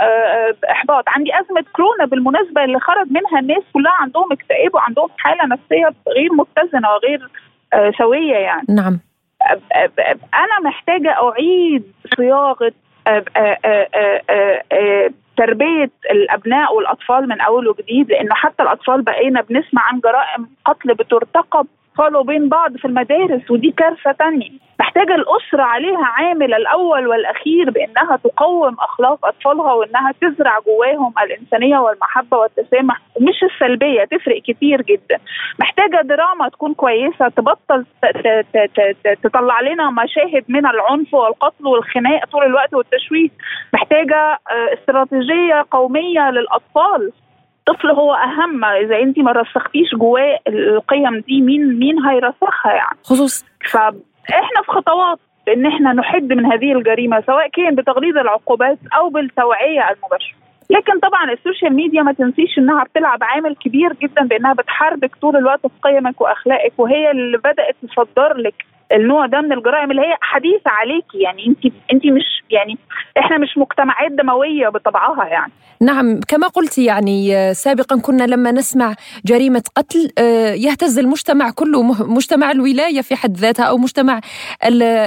إحباط 0.71 1.03
عندي 1.07 1.31
أزمة 1.39 1.65
كورونا 1.73 2.05
بالمناسبة 2.05 2.63
اللي 2.63 2.79
خرج 2.79 3.07
منها 3.11 3.39
الناس 3.39 3.63
كلها 3.73 3.93
عندهم 3.99 4.31
اكتئاب 4.31 4.75
وعندهم 4.75 5.09
حالة 5.17 5.45
نفسية 5.45 5.93
غير 6.07 6.29
متزنة 6.33 6.87
وغير 6.89 7.29
سوية 7.97 8.35
يعني. 8.35 8.65
نعم. 8.69 8.99
أنا 10.33 10.59
محتاجة 10.69 11.15
أعيد 11.21 11.83
صياغة 12.17 12.71
تربية 15.37 15.91
الأبناء 16.11 16.75
والأطفال 16.75 17.27
من 17.29 17.41
أول 17.41 17.67
وجديد 17.67 18.11
لأنه 18.11 18.35
حتى 18.35 18.63
الأطفال 18.63 19.01
بقينا 19.01 19.41
بنسمع 19.41 19.81
عن 19.81 19.99
جرائم 19.99 20.49
قتل 20.65 20.93
بترتقب 20.93 21.67
اطفال 21.97 22.15
وبين 22.15 22.49
بعض 22.49 22.77
في 22.77 22.85
المدارس 22.85 23.51
ودي 23.51 23.71
كارثة 23.71 24.11
تانية. 24.11 24.49
محتاجة 24.79 25.15
الأسرة 25.15 25.63
عليها 25.63 26.05
عامل 26.05 26.53
الأول 26.53 27.07
والأخير 27.07 27.69
بإنها 27.69 28.19
تقوم 28.23 28.75
أخلاق 28.79 29.25
أطفالها 29.25 29.73
وإنها 29.73 30.13
تزرع 30.21 30.59
جواهم 30.67 31.13
الإنسانية 31.23 31.77
والمحبة 31.77 32.37
والتسامح. 32.37 33.01
ومش 33.15 33.43
السلبية 33.43 34.03
تفرق 34.03 34.41
كتير 34.41 34.81
جدا. 34.81 35.19
محتاجة 35.59 36.01
دراما 36.03 36.49
تكون 36.49 36.73
كويسة 36.73 37.27
تبطل 37.27 37.85
تطلع 39.23 39.61
لنا 39.61 39.89
مشاهد 39.89 40.43
من 40.47 40.65
العنف 40.65 41.13
والقتل 41.13 41.67
والخناق 41.67 42.25
طول 42.25 42.45
الوقت 42.45 42.73
والتشويه. 42.73 43.29
محتاجة 43.73 44.39
استراتيجية 44.73 45.65
قومية 45.71 46.31
للأطفال. 46.31 47.11
الطفل 47.69 47.91
هو 47.91 48.13
أهم. 48.13 48.65
إذا 48.65 48.99
أنت 48.99 49.19
ما 49.19 49.31
رسختيش 49.31 49.95
جواه 49.95 50.39
القيم 50.47 51.19
دي 51.19 51.41
مين 51.41 51.79
مين 51.79 52.05
هيرسخها 52.05 52.71
يعني؟ 52.73 52.97
خصوص 53.03 53.45
فاحنا 53.71 54.61
في 54.65 54.71
خطوات 54.71 55.19
إن 55.47 55.65
إحنا 55.65 55.93
نحد 55.93 56.33
من 56.33 56.45
هذه 56.45 56.73
الجريمة 56.73 57.23
سواء 57.27 57.49
كان 57.49 57.75
بتغليظ 57.75 58.17
العقوبات 58.17 58.77
أو 58.97 59.09
بالتوعية 59.09 59.89
المباشرة. 59.91 60.35
لكن 60.69 60.99
طبعا 60.99 61.31
السوشيال 61.31 61.73
ميديا 61.73 62.01
ما 62.03 62.13
تنسيش 62.13 62.57
إنها 62.57 62.83
بتلعب 62.83 63.23
عامل 63.23 63.55
كبير 63.55 63.93
جدا 63.93 64.23
بإنها 64.23 64.53
بتحاربك 64.53 65.15
طول 65.21 65.35
الوقت 65.35 65.61
في 65.61 65.73
قيمك 65.83 66.21
وأخلاقك 66.21 66.73
وهي 66.77 67.11
اللي 67.11 67.37
بدأت 67.37 67.75
تصدر 67.83 68.37
لك. 68.37 68.65
النوع 68.91 69.25
ده 69.25 69.41
من 69.41 69.53
الجرائم 69.53 69.91
اللي 69.91 70.01
هي 70.01 70.17
حديثة 70.21 70.71
عليكي. 70.71 71.17
يعني 71.17 71.47
انت 71.47 71.73
انت 71.93 72.05
مش 72.05 72.43
يعني 72.49 72.77
إحنا 73.17 73.37
مش 73.37 73.57
مجتمعات 73.57 74.11
دموية 74.11 74.69
بطبعها 74.69 75.25
يعني. 75.25 75.51
نعم 75.81 76.19
كما 76.27 76.47
قلت 76.47 76.77
يعني 76.77 77.53
سابقا 77.53 77.99
كنا 77.99 78.23
لما 78.23 78.51
نسمع 78.51 78.95
جريمة 79.25 79.63
قتل 79.75 80.11
يهتز 80.55 80.99
المجتمع 80.99 81.49
كله 81.49 81.83
مجتمع 82.13 82.51
الولاية 82.51 83.01
في 83.01 83.15
حد 83.15 83.37
ذاتها 83.37 83.63
أو 83.63 83.77
مجتمع 83.77 84.21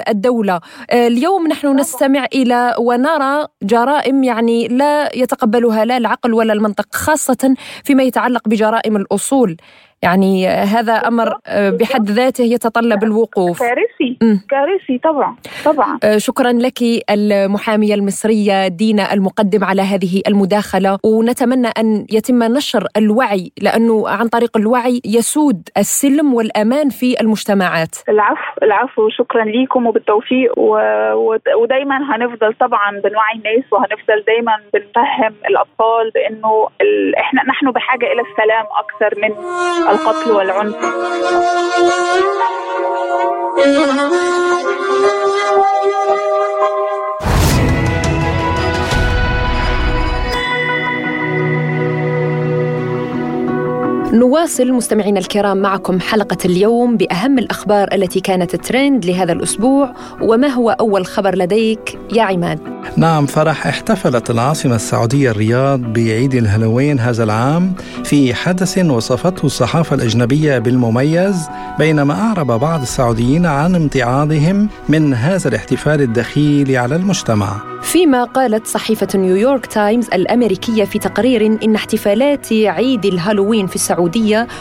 الدولة. 0.08 0.60
اليوم 0.92 1.46
نحن 1.46 1.76
نستمع 1.76 2.26
إلى 2.34 2.74
ونرى 2.78 3.46
جرائم 3.62 4.24
يعني 4.24 4.68
لا 4.68 5.16
يتقبلها 5.16 5.84
لا 5.84 5.96
العقل 5.96 6.34
ولا 6.34 6.52
المنطق 6.52 6.86
خاصة 6.94 7.54
فيما 7.84 8.02
يتعلق 8.02 8.48
بجرائم 8.48 8.96
الأصول. 8.96 9.56
يعني 10.02 10.48
هذا 10.48 10.92
أمر 10.92 11.34
بحد 11.56 12.10
ذاته 12.10 12.44
يتطلب 12.44 13.04
الوقوف. 13.04 13.58
كارثي 13.58 14.18
كارثي 14.50 14.98
طبعا 14.98 15.36
طبعا. 15.64 15.98
شكرا 16.18 16.52
لك 16.52 16.78
المحامية 17.10 17.94
المصرية 17.94 18.68
دينا 18.68 19.12
المقدم 19.12 19.64
على 19.64 19.82
هذه 19.82 20.22
المداخلة 20.28 20.98
ونتمنى 21.04 21.68
أن 21.68 22.06
يتم 22.12 22.42
نشر 22.42 22.86
الوعي 22.96 23.52
لأنه 23.62 24.08
عن 24.08 24.28
طريق 24.28 24.56
الوعي 24.56 25.00
يسود 25.04 25.68
السلم 25.78 26.34
والأمان 26.34 26.88
في 26.88 27.20
المجتمعات. 27.20 27.94
العفو 28.08 28.52
العفو. 28.62 29.08
شكرا 29.08 29.44
لكم 29.44 29.86
وبالتوفيق 29.86 30.58
و... 30.58 30.76
و... 31.14 31.38
ودايما 31.62 31.96
هنفضل 32.16 32.54
طبعا 32.60 32.90
بنوعي 32.90 33.34
الناس 33.36 33.64
وهنفضل 33.72 34.24
دايما 34.26 34.52
بنفهم 34.74 35.34
الأطفال 35.50 36.10
بأنه 36.14 36.68
ال... 36.80 37.16
إحنا 37.16 37.42
نحن 37.48 37.70
بحاجة 37.70 38.06
إلى 38.12 38.22
السلام 38.30 38.64
أكثر 38.82 39.20
من 39.22 39.30
القتل 39.90 40.32
والعنف. 40.32 40.76
نواصل 54.12 54.72
مستمعينا 54.72 55.20
الكرام 55.20 55.56
معكم 55.56 56.00
حلقة 56.00 56.36
اليوم 56.44 56.96
بأهم 56.96 57.38
الأخبار 57.38 57.88
التي 57.94 58.20
كانت 58.20 58.56
ترند 58.56 59.06
لهذا 59.06 59.32
الأسبوع 59.32 59.92
وما 60.22 60.48
هو 60.48 60.70
أول 60.70 61.06
خبر 61.06 61.34
لديك 61.34 61.98
يا 62.12 62.22
عماد؟ 62.22 62.58
نعم 62.96 63.26
فرح 63.26 63.66
احتفلت 63.66 64.30
العاصمة 64.30 64.74
السعودية 64.76 65.30
الرياض 65.30 65.80
بعيد 65.80 66.34
الهالوين 66.34 67.00
هذا 67.00 67.24
العام 67.24 67.72
في 68.04 68.34
حدث 68.34 68.78
وصفته 68.78 69.46
الصحافة 69.46 69.96
الأجنبية 69.96 70.58
بالمميز 70.58 71.48
بينما 71.78 72.14
أعرب 72.14 72.46
بعض 72.46 72.80
السعوديين 72.80 73.46
عن 73.46 73.74
امتعاضهم 73.74 74.68
من 74.88 75.14
هذا 75.14 75.48
الاحتفال 75.48 76.00
الدخيل 76.00 76.76
على 76.76 76.96
المجتمع 76.96 77.56
فيما 77.82 78.24
قالت 78.24 78.66
صحيفة 78.66 79.08
نيويورك 79.14 79.66
تايمز 79.66 80.06
الأمريكية 80.14 80.84
في 80.84 80.98
تقرير 80.98 81.46
إن 81.64 81.74
احتفالات 81.74 82.52
عيد 82.52 83.04
الهالوين 83.04 83.66
في 83.66 83.74
السعودية 83.74 83.99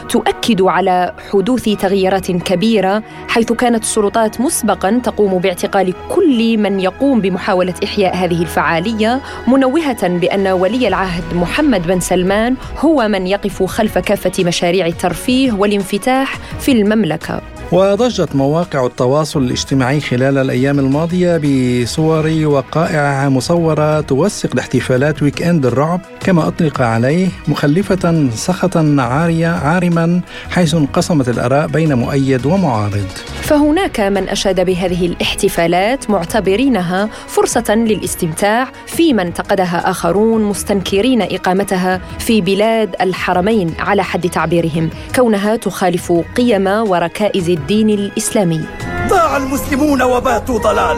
تؤكد 0.09 0.61
على 0.61 1.13
حدوث 1.31 1.63
تغييرات 1.63 2.31
كبيرة 2.31 3.03
حيث 3.27 3.53
كانت 3.53 3.83
السلطات 3.83 4.41
مسبقا 4.41 5.01
تقوم 5.03 5.37
باعتقال 5.37 5.93
كل 6.09 6.57
من 6.57 6.79
يقوم 6.79 7.21
بمحاولة 7.21 7.73
إحياء 7.83 8.15
هذه 8.15 8.41
الفعالية 8.41 9.21
منوهة 9.47 10.07
بأن 10.07 10.47
ولي 10.47 10.87
العهد 10.87 11.23
محمد 11.33 11.87
بن 11.87 11.99
سلمان 11.99 12.55
هو 12.79 13.07
من 13.07 13.27
يقف 13.27 13.63
خلف 13.63 13.97
كافة 13.97 14.43
مشاريع 14.43 14.85
الترفيه 14.85 15.51
والانفتاح 15.51 16.37
في 16.59 16.71
المملكة. 16.71 17.41
وضجت 17.71 18.35
مواقع 18.35 18.85
التواصل 18.85 19.43
الاجتماعي 19.43 19.99
خلال 19.99 20.37
الأيام 20.37 20.79
الماضية 20.79 21.37
بصور 21.37 22.45
وقائع 22.45 23.29
مصورة 23.29 24.01
توثق 24.01 24.55
لاحتفالات 24.55 25.23
ويك 25.23 25.43
إند 25.43 25.65
الرعب 25.65 26.01
كما 26.19 26.47
أطلق 26.47 26.81
عليه 26.81 27.27
مخلفة 27.47 28.29
سخطا 28.35 28.81
عارية 29.29 29.47
عارما 29.47 30.21
حيث 30.49 30.73
انقسمت 30.75 31.29
الآراء 31.29 31.67
بين 31.67 31.93
مؤيد 31.93 32.45
ومعارض. 32.45 33.07
فهناك 33.41 33.99
من 33.99 34.29
أشاد 34.29 34.65
بهذه 34.65 35.05
الاحتفالات 35.05 36.09
معتبرينها 36.09 37.09
فرصة 37.27 37.75
للاستمتاع 37.75 38.67
فيما 38.87 39.21
انتقدها 39.21 39.89
آخرون 39.89 40.43
مستنكرين 40.43 41.21
إقامتها 41.21 42.01
في 42.19 42.41
بلاد 42.41 42.95
الحرمين 43.01 43.73
على 43.79 44.03
حد 44.03 44.29
تعبيرهم 44.29 44.89
كونها 45.15 45.55
تخالف 45.55 46.13
قيم 46.35 46.67
وركائز 46.67 47.49
الدين 47.49 47.89
الإسلامي. 47.89 48.61
ضاع 49.07 49.37
المسلمون 49.37 50.01
وباتوا 50.01 50.59
ضلال 50.59 50.97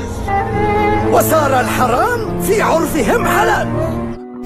وصار 1.11 1.59
الحرام 1.59 2.41
في 2.41 2.61
عرفهم 2.61 3.27
حلال. 3.27 4.00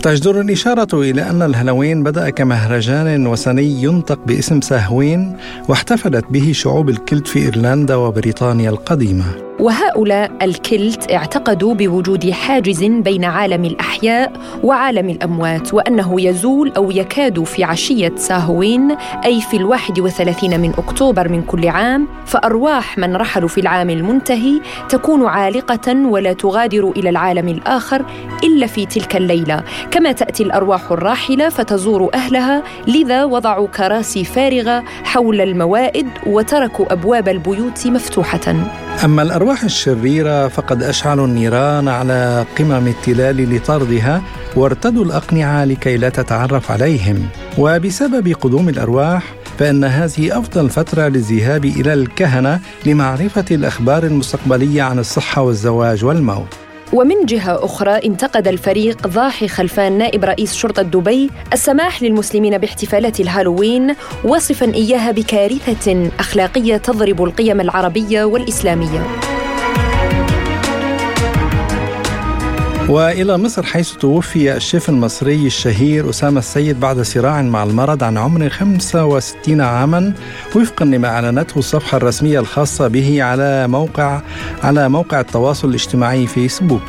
تجدر 0.05 0.41
الإشارة 0.41 1.01
إلى 1.01 1.29
أن 1.29 1.41
الهالوين 1.41 2.03
بدأ 2.03 2.29
كمهرجان 2.29 3.27
وثني 3.27 3.83
ينطق 3.83 4.19
باسم 4.25 4.61
ساهوين 4.61 5.37
واحتفلت 5.69 6.25
به 6.29 6.51
شعوب 6.51 6.89
الكلت 6.89 7.27
في 7.27 7.39
إيرلندا 7.39 7.95
وبريطانيا 7.95 8.69
القديمة. 8.69 9.54
وهؤلاء 9.65 10.31
الكلت 10.41 11.11
اعتقدوا 11.11 11.73
بوجود 11.73 12.31
حاجز 12.31 12.83
بين 12.83 13.25
عالم 13.25 13.65
الأحياء 13.65 14.31
وعالم 14.63 15.09
الأموات 15.09 15.73
وأنه 15.73 16.21
يزول 16.21 16.71
أو 16.77 16.91
يكاد 16.91 17.43
في 17.43 17.63
عشية 17.63 18.11
ساهوين 18.15 18.91
أي 19.25 19.41
في 19.41 19.57
الواحد 19.57 19.99
وثلاثين 19.99 20.59
من 20.59 20.69
أكتوبر 20.69 21.29
من 21.29 21.41
كل 21.41 21.67
عام 21.67 22.07
فأرواح 22.25 22.97
من 22.97 23.15
رحلوا 23.15 23.47
في 23.49 23.61
العام 23.61 23.89
المنتهي 23.89 24.61
تكون 24.89 25.25
عالقة 25.25 26.07
ولا 26.07 26.33
تغادر 26.33 26.91
إلى 26.97 27.09
العالم 27.09 27.47
الآخر 27.47 28.05
إلا 28.43 28.67
في 28.67 28.85
تلك 28.85 29.15
الليلة. 29.15 29.63
كما 29.91 30.11
تأتي 30.11 30.43
الأرواح 30.43 30.91
الراحلة 30.91 31.49
فتزور 31.49 32.09
أهلها 32.13 32.63
لذا 32.87 33.23
وضعوا 33.23 33.67
كراسي 33.67 34.23
فارغة 34.23 34.83
حول 35.03 35.41
الموائد 35.41 36.07
وتركوا 36.27 36.93
أبواب 36.93 37.29
البيوت 37.29 37.87
مفتوحة. 37.87 38.84
أما 39.03 39.21
الأرواح 39.21 39.63
الشريرة 39.63 40.47
فقد 40.47 40.83
أشعلوا 40.83 41.27
النيران 41.27 41.87
على 41.87 42.45
قمم 42.59 42.87
التلال 42.87 43.55
لطردها 43.55 44.21
وارتدوا 44.55 45.05
الأقنعة 45.05 45.65
لكي 45.65 45.97
لا 45.97 46.09
تتعرف 46.09 46.71
عليهم. 46.71 47.27
وبسبب 47.57 48.27
قدوم 48.41 48.69
الأرواح 48.69 49.23
فإن 49.59 49.83
هذه 49.83 50.39
أفضل 50.39 50.69
فترة 50.69 51.07
للذهاب 51.07 51.65
إلى 51.65 51.93
الكهنة 51.93 52.59
لمعرفة 52.85 53.45
الأخبار 53.51 54.03
المستقبلية 54.03 54.83
عن 54.83 54.99
الصحة 54.99 55.41
والزواج 55.41 56.05
والموت. 56.05 56.64
ومن 56.93 57.25
جهة 57.25 57.65
أخرى 57.65 57.91
انتقد 57.91 58.47
الفريق 58.47 59.07
ضاحي 59.07 59.47
خلفان 59.47 59.97
نائب 59.97 60.25
رئيس 60.25 60.53
شرطة 60.53 60.81
دبي 60.81 61.29
السماح 61.53 62.03
للمسلمين 62.03 62.57
باحتفالات 62.57 63.19
الهالوين 63.19 63.95
واصفا 64.23 64.73
إياها 64.73 65.11
بكارثة 65.11 66.11
أخلاقية 66.19 66.77
تضرب 66.77 67.23
القيم 67.23 67.61
العربية 67.61 68.23
والإسلامية. 68.23 69.34
وإلى 72.89 73.37
مصر 73.37 73.63
حيث 73.63 73.93
توفي 73.93 74.55
الشيف 74.55 74.89
المصري 74.89 75.45
الشهير 75.45 76.09
أسامة 76.09 76.39
السيد 76.39 76.79
بعد 76.79 77.01
صراع 77.01 77.41
مع 77.41 77.63
المرض 77.63 78.03
عن 78.03 78.17
عمر 78.17 78.49
65 78.49 79.61
عاما 79.61 80.13
وفقا 80.55 80.85
لما 80.85 81.07
أعلنته 81.07 81.59
الصفحة 81.59 81.97
الرسمية 81.97 82.39
الخاصة 82.39 82.87
به 82.87 83.23
على 83.23 83.67
موقع 83.67 84.21
على 84.63 84.89
موقع 84.89 85.19
التواصل 85.19 85.69
الاجتماعي 85.69 86.27
فيسبوك. 86.27 86.81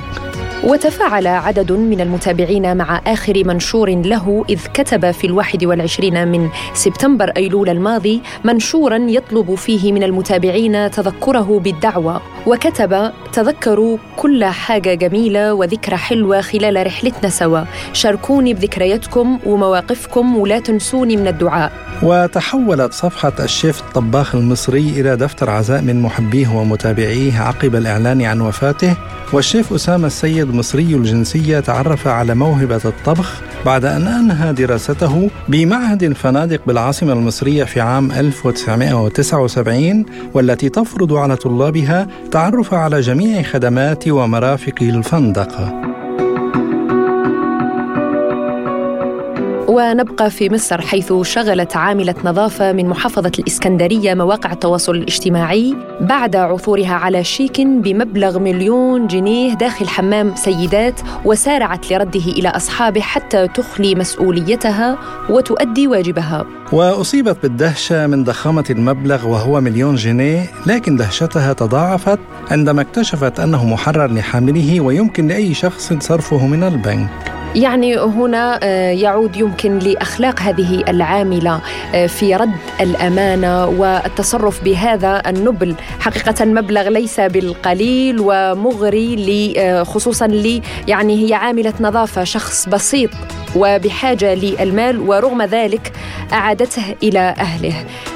وتفاعل 0.64 1.26
عدد 1.26 1.72
من 1.72 2.00
المتابعين 2.00 2.76
مع 2.76 3.00
آخر 3.06 3.42
منشور 3.44 3.90
له 3.90 4.44
إذ 4.48 4.60
كتب 4.74 5.10
في 5.10 5.26
الواحد 5.26 5.64
والعشرين 5.64 6.28
من 6.28 6.48
سبتمبر 6.74 7.32
أيلول 7.36 7.68
الماضي 7.68 8.22
منشورا 8.44 8.96
يطلب 8.96 9.54
فيه 9.54 9.92
من 9.92 10.02
المتابعين 10.02 10.90
تذكره 10.90 11.60
بالدعوة 11.64 12.35
وكتب 12.46 13.12
تذكروا 13.32 13.98
كل 14.16 14.44
حاجة 14.44 14.94
جميلة 14.94 15.54
وذكرى 15.54 15.96
حلوة 15.96 16.40
خلال 16.40 16.86
رحلتنا 16.86 17.28
سوا. 17.28 17.60
شاركوني 17.92 18.54
بذكرياتكم 18.54 19.38
ومواقفكم 19.46 20.36
ولا 20.36 20.58
تنسوني 20.58 21.16
من 21.16 21.28
الدعاء. 21.28 21.72
وتحولت 22.02 22.92
صفحة 22.92 23.32
الشيف 23.40 23.80
الطباخ 23.80 24.34
المصري 24.34 25.00
إلى 25.00 25.16
دفتر 25.16 25.50
عزاء 25.50 25.82
من 25.82 26.02
محبيه 26.02 26.48
ومتابعيه 26.48 27.40
عقب 27.40 27.76
الإعلان 27.76 28.22
عن 28.22 28.40
وفاته. 28.40 28.96
والشيف 29.32 29.72
أسامة 29.72 30.06
السيد 30.06 30.54
مصري 30.54 30.94
الجنسية 30.94 31.60
تعرف 31.60 32.08
على 32.08 32.34
موهبة 32.34 32.80
الطبخ 32.84 33.42
بعد 33.66 33.84
أن 33.84 34.06
أنهى 34.06 34.52
دراسته 34.52 35.30
بمعهد 35.48 36.02
الفنادق 36.02 36.60
بالعاصمة 36.66 37.12
المصرية 37.12 37.64
في 37.64 37.80
عام 37.80 38.12
1979 38.12 40.04
والتي 40.34 40.68
تفرض 40.68 41.12
على 41.12 41.36
طلابها 41.36 42.06
التعرف 42.24 42.74
على 42.74 43.00
جميع 43.00 43.42
خدمات 43.42 44.08
ومرافق 44.08 44.74
الفندقه 44.82 45.96
ونبقى 49.76 50.30
في 50.30 50.50
مصر 50.50 50.80
حيث 50.80 51.12
شغلت 51.22 51.76
عاملة 51.76 52.14
نظافة 52.24 52.72
من 52.72 52.86
محافظة 52.88 53.32
الإسكندرية 53.38 54.14
مواقع 54.14 54.52
التواصل 54.52 54.94
الاجتماعي 54.94 55.76
بعد 56.00 56.36
عثورها 56.36 56.94
على 56.94 57.24
شيك 57.24 57.60
بمبلغ 57.60 58.38
مليون 58.38 59.06
جنيه 59.06 59.54
داخل 59.54 59.88
حمام 59.88 60.34
سيدات 60.34 61.00
وسارعت 61.24 61.92
لرده 61.92 62.20
إلى 62.20 62.48
أصحابه 62.48 63.00
حتى 63.00 63.48
تخلي 63.48 63.94
مسؤوليتها 63.94 64.98
وتؤدي 65.30 65.86
واجبها. 65.86 66.46
وأصيبت 66.72 67.36
بالدهشة 67.42 68.06
من 68.06 68.24
ضخامة 68.24 68.64
المبلغ 68.70 69.28
وهو 69.28 69.60
مليون 69.60 69.94
جنيه 69.94 70.42
لكن 70.66 70.96
دهشتها 70.96 71.52
تضاعفت 71.52 72.18
عندما 72.50 72.82
اكتشفت 72.82 73.40
أنه 73.40 73.64
محرر 73.64 74.06
لحامله 74.12 74.80
ويمكن 74.80 75.28
لأي 75.28 75.54
شخص 75.54 75.92
صرفه 75.92 76.46
من 76.46 76.62
البنك. 76.62 77.35
يعني 77.56 77.96
هنا 77.98 78.60
آه، 78.62 78.90
يعود 78.90 79.36
يمكن 79.36 79.78
لأخلاق 79.78 80.40
هذه 80.40 80.84
العاملة 80.88 81.60
آه، 81.94 82.06
في 82.06 82.36
رد 82.36 82.56
الأمانة 82.80 83.66
والتصرف 83.66 84.64
بهذا 84.64 85.22
النبل. 85.26 85.74
حقيقة 86.00 86.44
مبلغ 86.44 86.88
ليس 86.88 87.20
بالقليل 87.20 88.16
ومغري 88.20 89.54
آه، 89.58 89.82
خصوصا 89.82 90.26
لي 90.26 90.62
يعني 90.88 91.28
هي 91.28 91.34
عاملة 91.34 91.74
نظافة 91.80 92.24
شخص 92.24 92.68
بسيط. 92.68 93.10
وبحاجة 93.56 94.34
للمال 94.34 95.00
ورغم 95.00 95.42
ذلك 95.42 95.92
أعادته 96.32 96.94
إلى 97.02 97.34
أهله. 97.38 97.74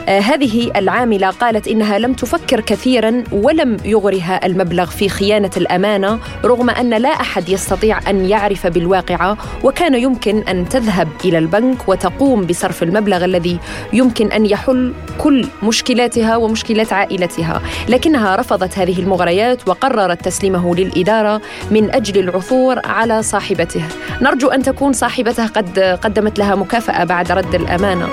هذه 0.09 0.71
العاملة 0.77 1.31
قالت 1.31 1.69
إنها 1.69 1.99
لم 1.99 2.13
تفكر 2.13 2.61
كثيرا 2.61 3.25
ولم 3.33 3.77
يغرها 3.85 4.47
المبلغ 4.47 4.87
في 4.87 5.09
خيانة 5.09 5.51
الأمانة 5.57 6.19
رغم 6.45 6.71
أن 6.71 6.91
لا 6.91 7.09
أحد 7.09 7.49
يستطيع 7.49 8.11
أن 8.11 8.27
يعرف 8.27 8.67
بالواقعه 8.67 9.37
وكان 9.65 9.95
يمكن 9.95 10.39
أن 10.39 10.69
تذهب 10.69 11.09
إلى 11.25 11.39
البنك 11.39 11.89
وتقوم 11.89 12.45
بصرف 12.47 12.83
المبلغ 12.83 13.25
الذي 13.25 13.59
يمكن 13.93 14.33
أن 14.33 14.47
يحل 14.47 14.93
كل 15.19 15.47
مشكلاتها 15.63 16.37
ومشكلات 16.37 16.93
عائلتها. 16.93 17.63
لكنها 17.89 18.37
رفضت 18.37 18.79
هذه 18.79 18.99
المغريات 18.99 19.69
وقررت 19.69 20.25
تسليمه 20.25 20.75
للإدارة 20.75 21.41
من 21.71 21.91
أجل 21.91 22.21
العثور 22.21 22.87
على 22.87 23.23
صاحبته. 23.23 23.83
نرجو 24.23 24.49
أن 24.49 24.63
تكون 24.63 24.93
صاحبته 25.33 25.57
قد 25.61 25.79
قدمت 25.79 26.39
لها 26.39 26.55
مكافأة 26.55 27.05
بعد 27.05 27.33
رد 27.33 27.55
الأمانة. 27.55 28.09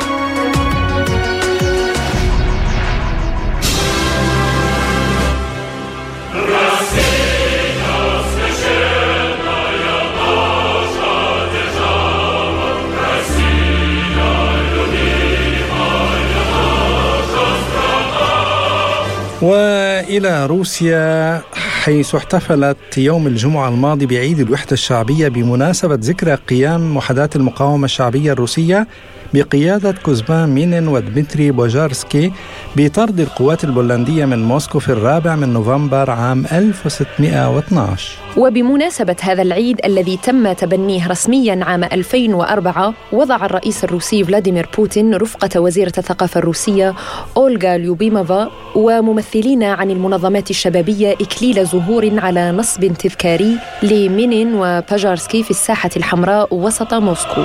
وإلى 19.41 20.45
روسيا 20.45 21.41
حيث 21.87 22.15
احتفلت 22.15 22.97
يوم 22.97 23.27
الجمعة 23.27 23.69
الماضي 23.69 24.05
بعيد 24.05 24.39
الوحدة 24.39 24.71
الشعبية 24.71 25.27
بمناسبة 25.27 25.97
ذكرى 26.01 26.35
قيام 26.35 26.97
وحدات 26.97 27.35
المقاومة 27.35 27.85
الشعبية 27.85 28.31
الروسية 28.31 28.87
بقيادة 29.33 29.91
كوزمان 29.91 30.49
مينين 30.49 30.87
ودمتري 30.87 31.51
بوجارسكي 31.51 32.31
بطرد 32.75 33.19
القوات 33.19 33.63
البولندية 33.63 34.25
من 34.25 34.43
موسكو 34.43 34.79
في 34.79 34.89
الرابع 34.89 35.35
من 35.35 35.53
نوفمبر 35.53 36.11
عام 36.11 36.45
1612 36.51 38.27
وبمناسبة 38.37 39.15
هذا 39.21 39.41
العيد 39.41 39.79
الذي 39.85 40.17
تم 40.17 40.53
تبنيه 40.53 41.07
رسميا 41.07 41.59
عام 41.65 41.83
2004 41.83 42.93
وضع 43.11 43.45
الرئيس 43.45 43.83
الروسي 43.83 44.23
فلاديمير 44.23 44.69
بوتين 44.77 45.15
رفقة 45.15 45.59
وزيرة 45.59 45.93
الثقافة 45.97 46.37
الروسية 46.37 46.95
أولغا 47.37 47.77
ليوبيموفا 47.77 48.51
وممثلين 48.75 49.63
عن 49.63 49.91
المنظمات 49.91 50.49
الشبابية 50.49 51.13
إكليل 51.13 51.65
زهور 51.65 52.19
على 52.19 52.51
نصب 52.51 52.93
تذكاري 52.93 53.57
لمينين 53.83 54.53
وباجارسكي 54.55 55.43
في 55.43 55.51
الساحة 55.51 55.89
الحمراء 55.97 56.55
وسط 56.55 56.93
موسكو. 56.93 57.41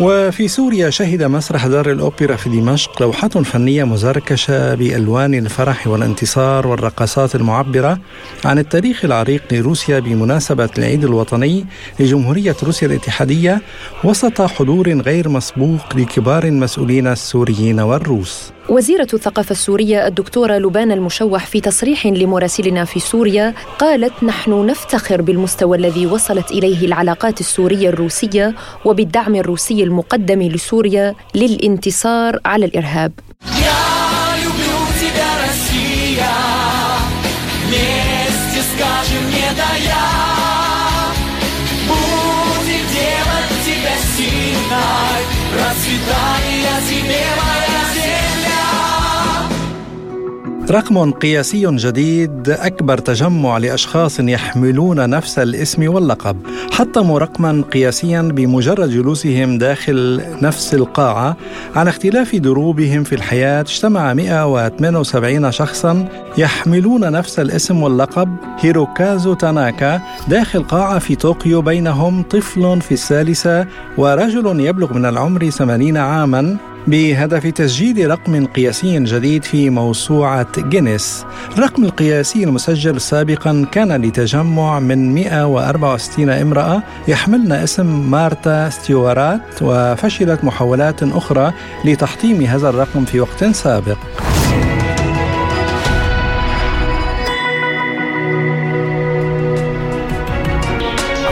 وفي 0.00 0.48
سوريا 0.48 0.90
شهد 0.90 1.22
مسرح 1.22 1.66
دار 1.66 1.90
الأوبرا 1.90 2.36
في 2.36 2.48
دمشق 2.50 3.02
لوحة 3.02 3.28
فنية 3.28 3.84
مزركشة 3.84 4.74
بألوان 4.74 5.34
الفرح 5.34 5.86
والانتصار 5.86 6.66
والرقصات 6.66 7.34
المعبرة 7.34 7.98
عن 8.44 8.58
التاريخ 8.58 9.04
العريق 9.04 9.42
لروسيا 9.52 9.98
بمناسبة 9.98 10.68
العيد 10.78 11.04
الوطني 11.04 11.66
لجمهورية 12.00 12.56
روسيا 12.62 12.88
الاتحادية 12.88 13.62
وسط 14.04 14.42
حضور 14.42 15.00
غير 15.00 15.28
مسبوق 15.28 15.96
لكبار 15.96 16.44
المسؤولين 16.44 17.06
السوريين 17.06 17.80
والروس. 17.80 18.52
وزيرة 18.69 19.07
الثقافة 19.13 19.51
السورية 19.51 20.07
الدكتورة 20.07 20.57
لبان 20.57 20.91
المشوح 20.91 21.45
في 21.45 21.61
تصريح 21.61 22.07
لمراسلنا 22.07 22.85
في 22.85 22.99
سوريا 22.99 23.53
قالت 23.79 24.23
نحن 24.23 24.65
نفتخر 24.65 25.21
بالمستوى 25.21 25.77
الذي 25.77 26.05
وصلت 26.05 26.51
إليه 26.51 26.85
العلاقات 26.85 27.39
السورية 27.39 27.89
الروسية 27.89 28.55
وبالدعم 28.85 29.35
الروسي 29.35 29.83
المقدم 29.83 30.41
لسوريا 30.41 31.15
للانتصار 31.35 32.39
على 32.45 32.65
الإرهاب 32.65 33.11
процветания 45.53 46.79
тебе 46.89 47.25
моя 47.37 47.66
رقم 50.70 51.10
قياسي 51.10 51.66
جديد 51.76 52.50
أكبر 52.50 52.98
تجمع 52.98 53.58
لأشخاص 53.58 54.20
يحملون 54.20 55.10
نفس 55.10 55.38
الاسم 55.38 55.94
واللقب. 55.94 56.36
حطموا 56.72 57.18
رقما 57.18 57.64
قياسيا 57.72 58.22
بمجرد 58.22 58.90
جلوسهم 58.90 59.58
داخل 59.58 60.22
نفس 60.42 60.74
القاعة. 60.74 61.36
على 61.76 61.90
اختلاف 61.90 62.36
دروبهم 62.36 63.04
في 63.04 63.14
الحياة 63.14 63.60
اجتمع 63.60 64.14
178 64.14 65.52
شخصا 65.52 66.08
يحملون 66.38 67.12
نفس 67.12 67.40
الاسم 67.40 67.82
واللقب. 67.82 68.36
هيروكازو 68.60 69.34
تاناكا 69.34 70.00
داخل 70.28 70.62
قاعة 70.62 70.98
في 70.98 71.16
طوكيو 71.16 71.62
بينهم 71.62 72.22
طفل 72.22 72.80
في 72.80 72.92
الثالثة 72.92 73.66
ورجل 73.98 74.60
يبلغ 74.60 74.94
من 74.94 75.06
العمر 75.06 75.50
80 75.50 75.96
عاما. 75.96 76.56
بهدف 76.88 77.46
تسجيل 77.46 78.10
رقم 78.10 78.46
قياسي 78.46 78.98
جديد 78.98 79.44
في 79.44 79.70
موسوعة 79.70 80.46
جينيس. 80.58 81.24
الرقم 81.52 81.84
القياسي 81.84 82.44
المسجل 82.44 83.00
سابقا 83.00 83.66
كان 83.72 84.02
لتجمع 84.02 84.80
من 84.80 85.14
164 85.14 86.30
امرأة 86.30 86.82
يحملن 87.08 87.52
اسم 87.52 88.10
مارتا 88.10 88.70
ستيوارات 88.70 89.62
وفشلت 89.62 90.44
محاولات 90.44 91.02
أخرى 91.02 91.52
لتحطيم 91.84 92.42
هذا 92.42 92.68
الرقم 92.68 93.04
في 93.04 93.20
وقت 93.20 93.44
سابق. 93.44 93.98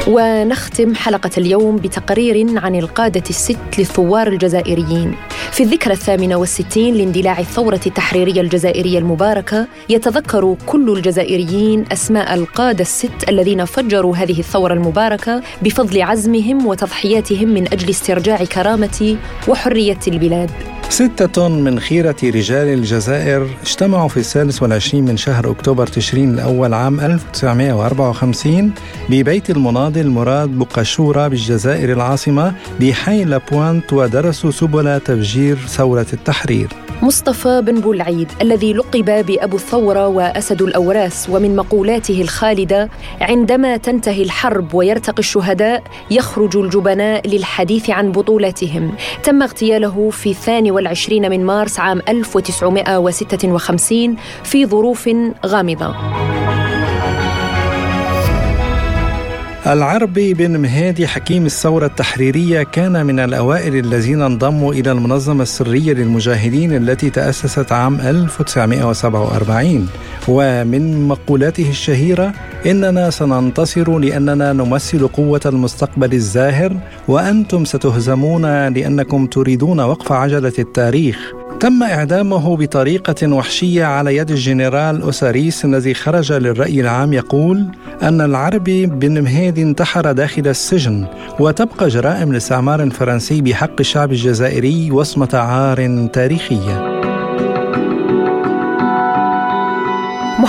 ونختم 0.07 0.95
حلقة 0.95 1.31
اليوم 1.39 1.77
بتقرير 1.77 2.59
عن 2.59 2.75
القادة 2.75 3.23
الست 3.31 3.79
للثوار 3.79 4.29
الجزائريين. 4.29 5.15
في 5.53 5.63
الذكرى 5.63 5.93
الثامنة 5.93 6.37
والستين 6.37 6.95
لاندلاع 6.95 7.39
الثورة 7.39 7.81
التحريرية 7.87 8.41
الجزائرية 8.41 8.99
المباركة 8.99 9.67
يتذكر 9.89 10.57
كل 10.67 10.91
الجزائريين 10.91 11.85
أسماء 11.93 12.35
القادة 12.35 12.81
الست 12.81 13.29
الذين 13.29 13.65
فجروا 13.65 14.17
هذه 14.17 14.39
الثورة 14.39 14.75
المباركة 14.75 15.43
بفضل 15.63 16.03
عزمهم 16.03 16.67
وتضحياتهم 16.67 17.49
من 17.49 17.73
أجل 17.73 17.91
استرجاع 17.91 18.45
كرامة 18.45 19.17
وحرية 19.49 20.01
البلاد. 20.09 20.76
ستة 20.89 21.49
من 21.49 21.81
خيرة 21.81 22.17
رجال 22.25 22.69
الجزائر 22.69 23.49
اجتمعوا 23.63 24.09
في 24.09 24.17
الثالث 24.17 24.63
والعشرين 24.63 25.05
من 25.05 25.17
شهر 25.17 25.51
أكتوبر 25.51 25.87
تشرين 25.87 26.35
الأول 26.35 26.75
عام 26.75 27.01
1954 27.01 28.73
ببيت 29.09 29.51
المناضل 29.51 30.09
مراد 30.09 30.49
بقشورة 30.49 31.29
بالجزائر 31.29 31.93
العاصمة 31.93 32.55
بحي 32.81 33.25
لابوانت 33.25 33.93
ودرسوا 33.93 34.51
سبل 34.51 35.01
تفجير 35.01 35.57
ثورة 35.57 36.07
التحرير. 36.13 36.86
مصطفى 37.07 37.63
بن 37.63 37.81
بولعيد 37.81 38.33
الذي 38.43 38.73
لقب 38.73 39.27
بأبو 39.27 39.57
الثورة 39.57 40.09
وأسد 40.09 40.63
الأوراس 40.63 41.29
ومن 41.31 41.57
مقولاته 41.57 42.23
الخالدة 42.23 42.89
عندما 43.21 43.77
تنتهي 43.77 44.23
الحرب 44.23 44.75
ويرتقي 44.75 45.19
الشهداء 45.19 45.83
يخرج 46.11 46.57
الجبناء 46.57 47.29
للحديث 47.29 47.91
عن 47.91 48.13
بطولاتهم. 48.13 48.95
تم 49.23 49.43
اغتياله 49.43 50.11
في 50.11 50.31
الثاني 50.31 50.71
والعشرين 50.71 51.31
من 51.31 51.47
مارس 51.47 51.81
عام 51.81 52.03
1956 52.09 54.17
في 54.45 54.67
ظروف 54.67 55.11
غامضة. 55.47 55.95
العربي 59.67 60.35
بن 60.35 60.57
مهادي 60.61 61.07
حكيم 61.07 61.47
الثورة 61.47 61.87
التحريرية 61.87 62.63
كان 62.63 63.07
من 63.07 63.21
الأوائل 63.21 63.77
الذين 63.77 64.23
انضموا 64.23 64.73
إلى 64.73 64.93
المنظمة 64.93 65.43
السرية 65.43 65.93
للمجاهدين 65.93 66.77
التي 66.77 67.11
تأسست 67.11 67.73
عام 67.73 68.01
1947 68.01 69.89
ومن 70.29 71.09
مقولاته 71.09 71.71
الشهيرة 71.71 72.33
إننا 72.67 73.11
سننتصر 73.11 73.99
لأننا 73.99 74.53
نمثل 74.53 75.09
قوة 75.09 75.41
المستقبل 75.47 76.13
الزاهر 76.13 76.77
وأنتم 77.09 77.65
ستهزمون 77.65 78.69
لأنكم 78.69 79.27
تريدون 79.27 79.81
وقف 79.81 80.13
عجلة 80.13 80.53
التاريخ. 80.59 81.46
تم 81.61 81.83
إعدامه 81.83 82.57
بطريقة 82.57 83.33
وحشية 83.33 83.85
على 83.85 84.17
يد 84.17 84.31
الجنرال 84.31 85.03
أوساريس 85.03 85.65
الذي 85.65 85.95
خرج 85.95 86.33
للرأي 86.33 86.81
العام 86.81 87.13
يقول 87.13 87.65
أن 88.03 88.21
العربي 88.21 88.87
بن 88.87 89.23
مهيد 89.23 89.59
انتحر 89.59 90.13
داخل 90.13 90.49
السجن 90.49 91.07
وتبقى 91.41 91.89
جرائم 91.89 92.31
الاستعمار 92.31 92.83
الفرنسي 92.83 93.41
بحق 93.41 93.81
الشعب 93.81 94.13
الجزائري 94.13 94.91
وصمة 94.91 95.29
عار 95.35 96.07
تاريخية 96.13 96.96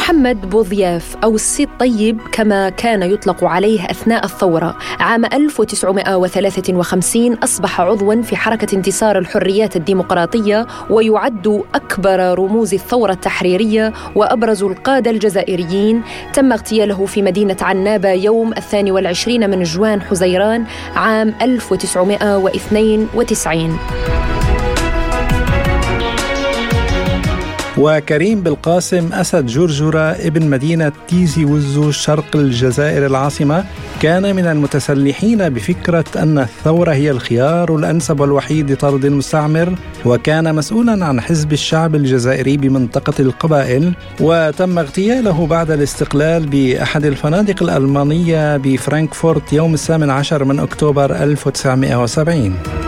محمد 0.08 0.50
بوضياف 0.50 1.16
أو 1.24 1.36
السيد 1.36 1.70
طيب 1.80 2.20
كما 2.32 2.70
كان 2.70 3.04
يطلق 3.04 3.44
عليه 3.44 3.86
أثناء 3.86 4.26
الثورة. 4.26 4.78
عام 5.00 5.26
1953 5.26 7.34
أصبح 7.34 7.82
عضوا 7.82 8.22
في 8.22 8.36
حركة 8.36 8.76
انتصار 8.76 9.18
الحريات 9.18 9.76
الديمقراطية 9.76 10.68
ويعد 10.90 11.64
أكبر 11.76 12.40
رموز 12.40 12.74
الثورة 12.74 13.12
التحريرية 13.12 13.94
وأبرز 14.16 14.64
القادة 14.64 15.12
الجزائريين. 15.12 16.02
تم 16.34 16.52
اغتياله 16.52 17.06
في 17.06 17.22
مدينة 17.22 17.58
عنابة 17.62 18.10
يوم 18.10 18.54
الثاني 18.54 18.92
والعشرين 18.92 19.50
من 19.50 19.64
جوان 19.64 20.02
حزيران 20.02 20.66
عام 20.96 21.34
1992 21.42 24.37
وكريم 27.78 28.42
بالقاسم 28.42 29.14
أسد 29.14 29.46
جرجرة 29.46 30.00
ابن 30.00 30.50
مدينة 30.50 30.92
تيزي 31.08 31.46
وزو 31.46 31.92
شرق 31.92 32.36
الجزائر 32.36 33.06
العاصمة 33.06 33.64
كان 34.02 34.36
من 34.36 34.46
المتسلحين 34.46 35.50
بفكرة 35.50 36.06
أن 36.16 36.40
الثورة 36.40 36.92
هي 36.94 37.12
الخيار 37.12 37.76
الأنسب 37.76 38.20
والوحيد 38.20 38.72
لطرد 38.72 39.06
المستعمر 39.06 39.76
وكان 40.06 40.56
مسؤولا 40.56 41.06
عن 41.06 41.22
حزب 41.22 41.54
الشعب 41.54 41.96
الجزائري 41.96 42.58
بمنطقة 42.58 43.14
القبائل 43.20 43.94
وتم 44.20 44.80
اغتياله 44.80 45.48
بعد 45.48 45.72
الاستقلال 45.72 46.46
بأحد 46.46 47.06
الفنادق 47.06 47.64
الألمانية 47.64 48.58
بفرانكفورت 48.58 49.54
يوم 49.54 49.74
الثامن 49.74 50.10
عشر 50.10 50.44
من 50.44 50.60
أكتوبر 50.60 51.24
1970 51.24 52.87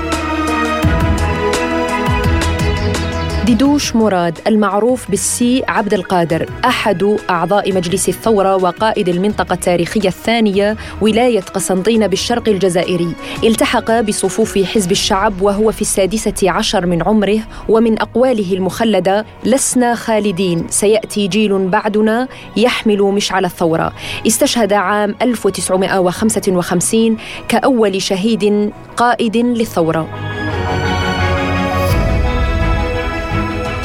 ديدوش 3.49 3.95
مراد 3.95 4.39
المعروف 4.47 5.09
بالسي 5.09 5.63
عبد 5.67 5.93
القادر 5.93 6.49
أحد 6.65 7.17
أعضاء 7.29 7.73
مجلس 7.73 8.09
الثورة 8.09 8.55
وقائد 8.55 9.09
المنطقة 9.09 9.53
التاريخية 9.53 10.07
الثانية 10.07 10.77
ولاية 11.01 11.39
قسنطينة 11.39 12.07
بالشرق 12.07 12.49
الجزائري. 12.49 13.13
التحق 13.43 13.99
بصفوف 14.01 14.57
حزب 14.57 14.91
الشعب 14.91 15.41
وهو 15.41 15.71
في 15.71 15.81
السادسة 15.81 16.51
عشر 16.51 16.85
من 16.85 17.03
عمره 17.03 17.39
ومن 17.69 18.01
أقواله 18.01 18.53
المخلدة 18.53 19.25
لسنا 19.45 19.95
خالدين 19.95 20.67
سيأتي 20.69 21.27
جيل 21.27 21.67
بعدنا 21.67 22.27
يحمل 22.57 23.01
مشعل 23.01 23.45
الثورة. 23.45 23.93
استشهد 24.27 24.73
عام 24.73 25.15
1955 25.21 27.17
كأول 27.47 28.01
شهيد 28.01 28.71
قائد 28.97 29.37
للثورة. 29.37 30.07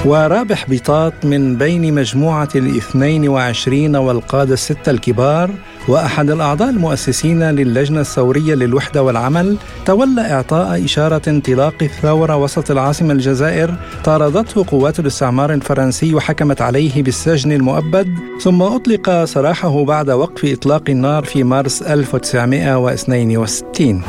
ورابح 0.05 0.69
بيطات 0.69 1.25
من 1.25 1.57
بين 1.57 1.95
مجموعة 1.95 2.49
الاثنين 2.57 3.29
وعشرين 3.29 3.97
والقادة 3.97 4.55
الستة 4.55 4.91
الكبار 4.91 5.51
وأحد 5.89 6.31
الأعضاء 6.31 6.71
المؤسسين 6.71 7.43
للجنة 7.43 8.01
الثورية 8.01 8.55
للوحدة 8.55 9.03
والعمل 9.03 9.57
تولى 9.87 10.33
إعطاء 10.33 10.85
إشارة 10.85 11.23
انطلاق 11.29 11.75
الثورة 11.83 12.37
وسط 12.37 12.71
العاصمة 12.71 13.13
الجزائر 13.13 13.75
طاردته 14.05 14.65
قوات 14.69 15.01
الاستعمار 15.01 15.53
الفرنسي 15.53 16.15
وحكمت 16.15 16.63
عليه 16.63 17.03
بالسجن 17.03 17.53
المؤبد 17.53 18.09
ثم 18.43 18.63
أطلق 18.63 19.25
سراحه 19.25 19.85
بعد 19.85 20.11
وقف 20.11 20.45
إطلاق 20.45 20.83
النار 20.89 21.25
في 21.25 21.45
مارس 21.45 21.83
1962 21.83 24.03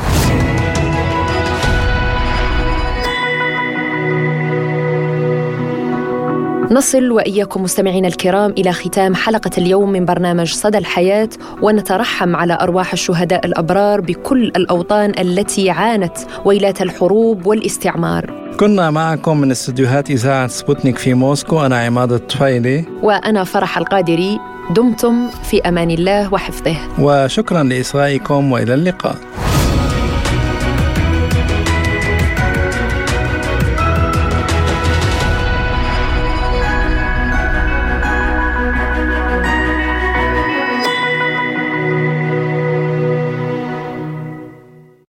نصل 6.70 7.10
وإياكم 7.10 7.62
مستمعينا 7.62 8.08
الكرام 8.08 8.50
إلى 8.50 8.72
ختام 8.72 9.14
حلقة 9.14 9.50
اليوم 9.58 9.92
من 9.92 10.04
برنامج 10.04 10.52
صدى 10.52 10.78
الحياة 10.78 11.28
ونترحم 11.62 12.36
على 12.36 12.58
أرواح 12.60 12.92
الشهداء 12.92 13.46
الأبرار 13.46 14.00
بكل 14.00 14.42
الأوطان 14.44 15.12
التي 15.18 15.70
عانت 15.70 16.16
ويلات 16.44 16.82
الحروب 16.82 17.46
والاستعمار. 17.46 18.54
كنا 18.60 18.90
معكم 18.90 19.40
من 19.40 19.50
استديوهات 19.50 20.10
إذاعة 20.10 20.46
سبوتنيك 20.46 20.98
في 20.98 21.14
موسكو 21.14 21.66
أنا 21.66 21.78
عماد 21.78 22.12
الطفيلي 22.12 22.84
وأنا 23.02 23.44
فرح 23.44 23.78
القادري 23.78 24.38
دمتم 24.70 25.28
في 25.50 25.68
أمان 25.68 25.90
الله 25.90 26.34
وحفظه. 26.34 26.76
وشكرا 26.98 27.62
لإصغائكم 27.62 28.52
وإلى 28.52 28.74
اللقاء. 28.74 29.16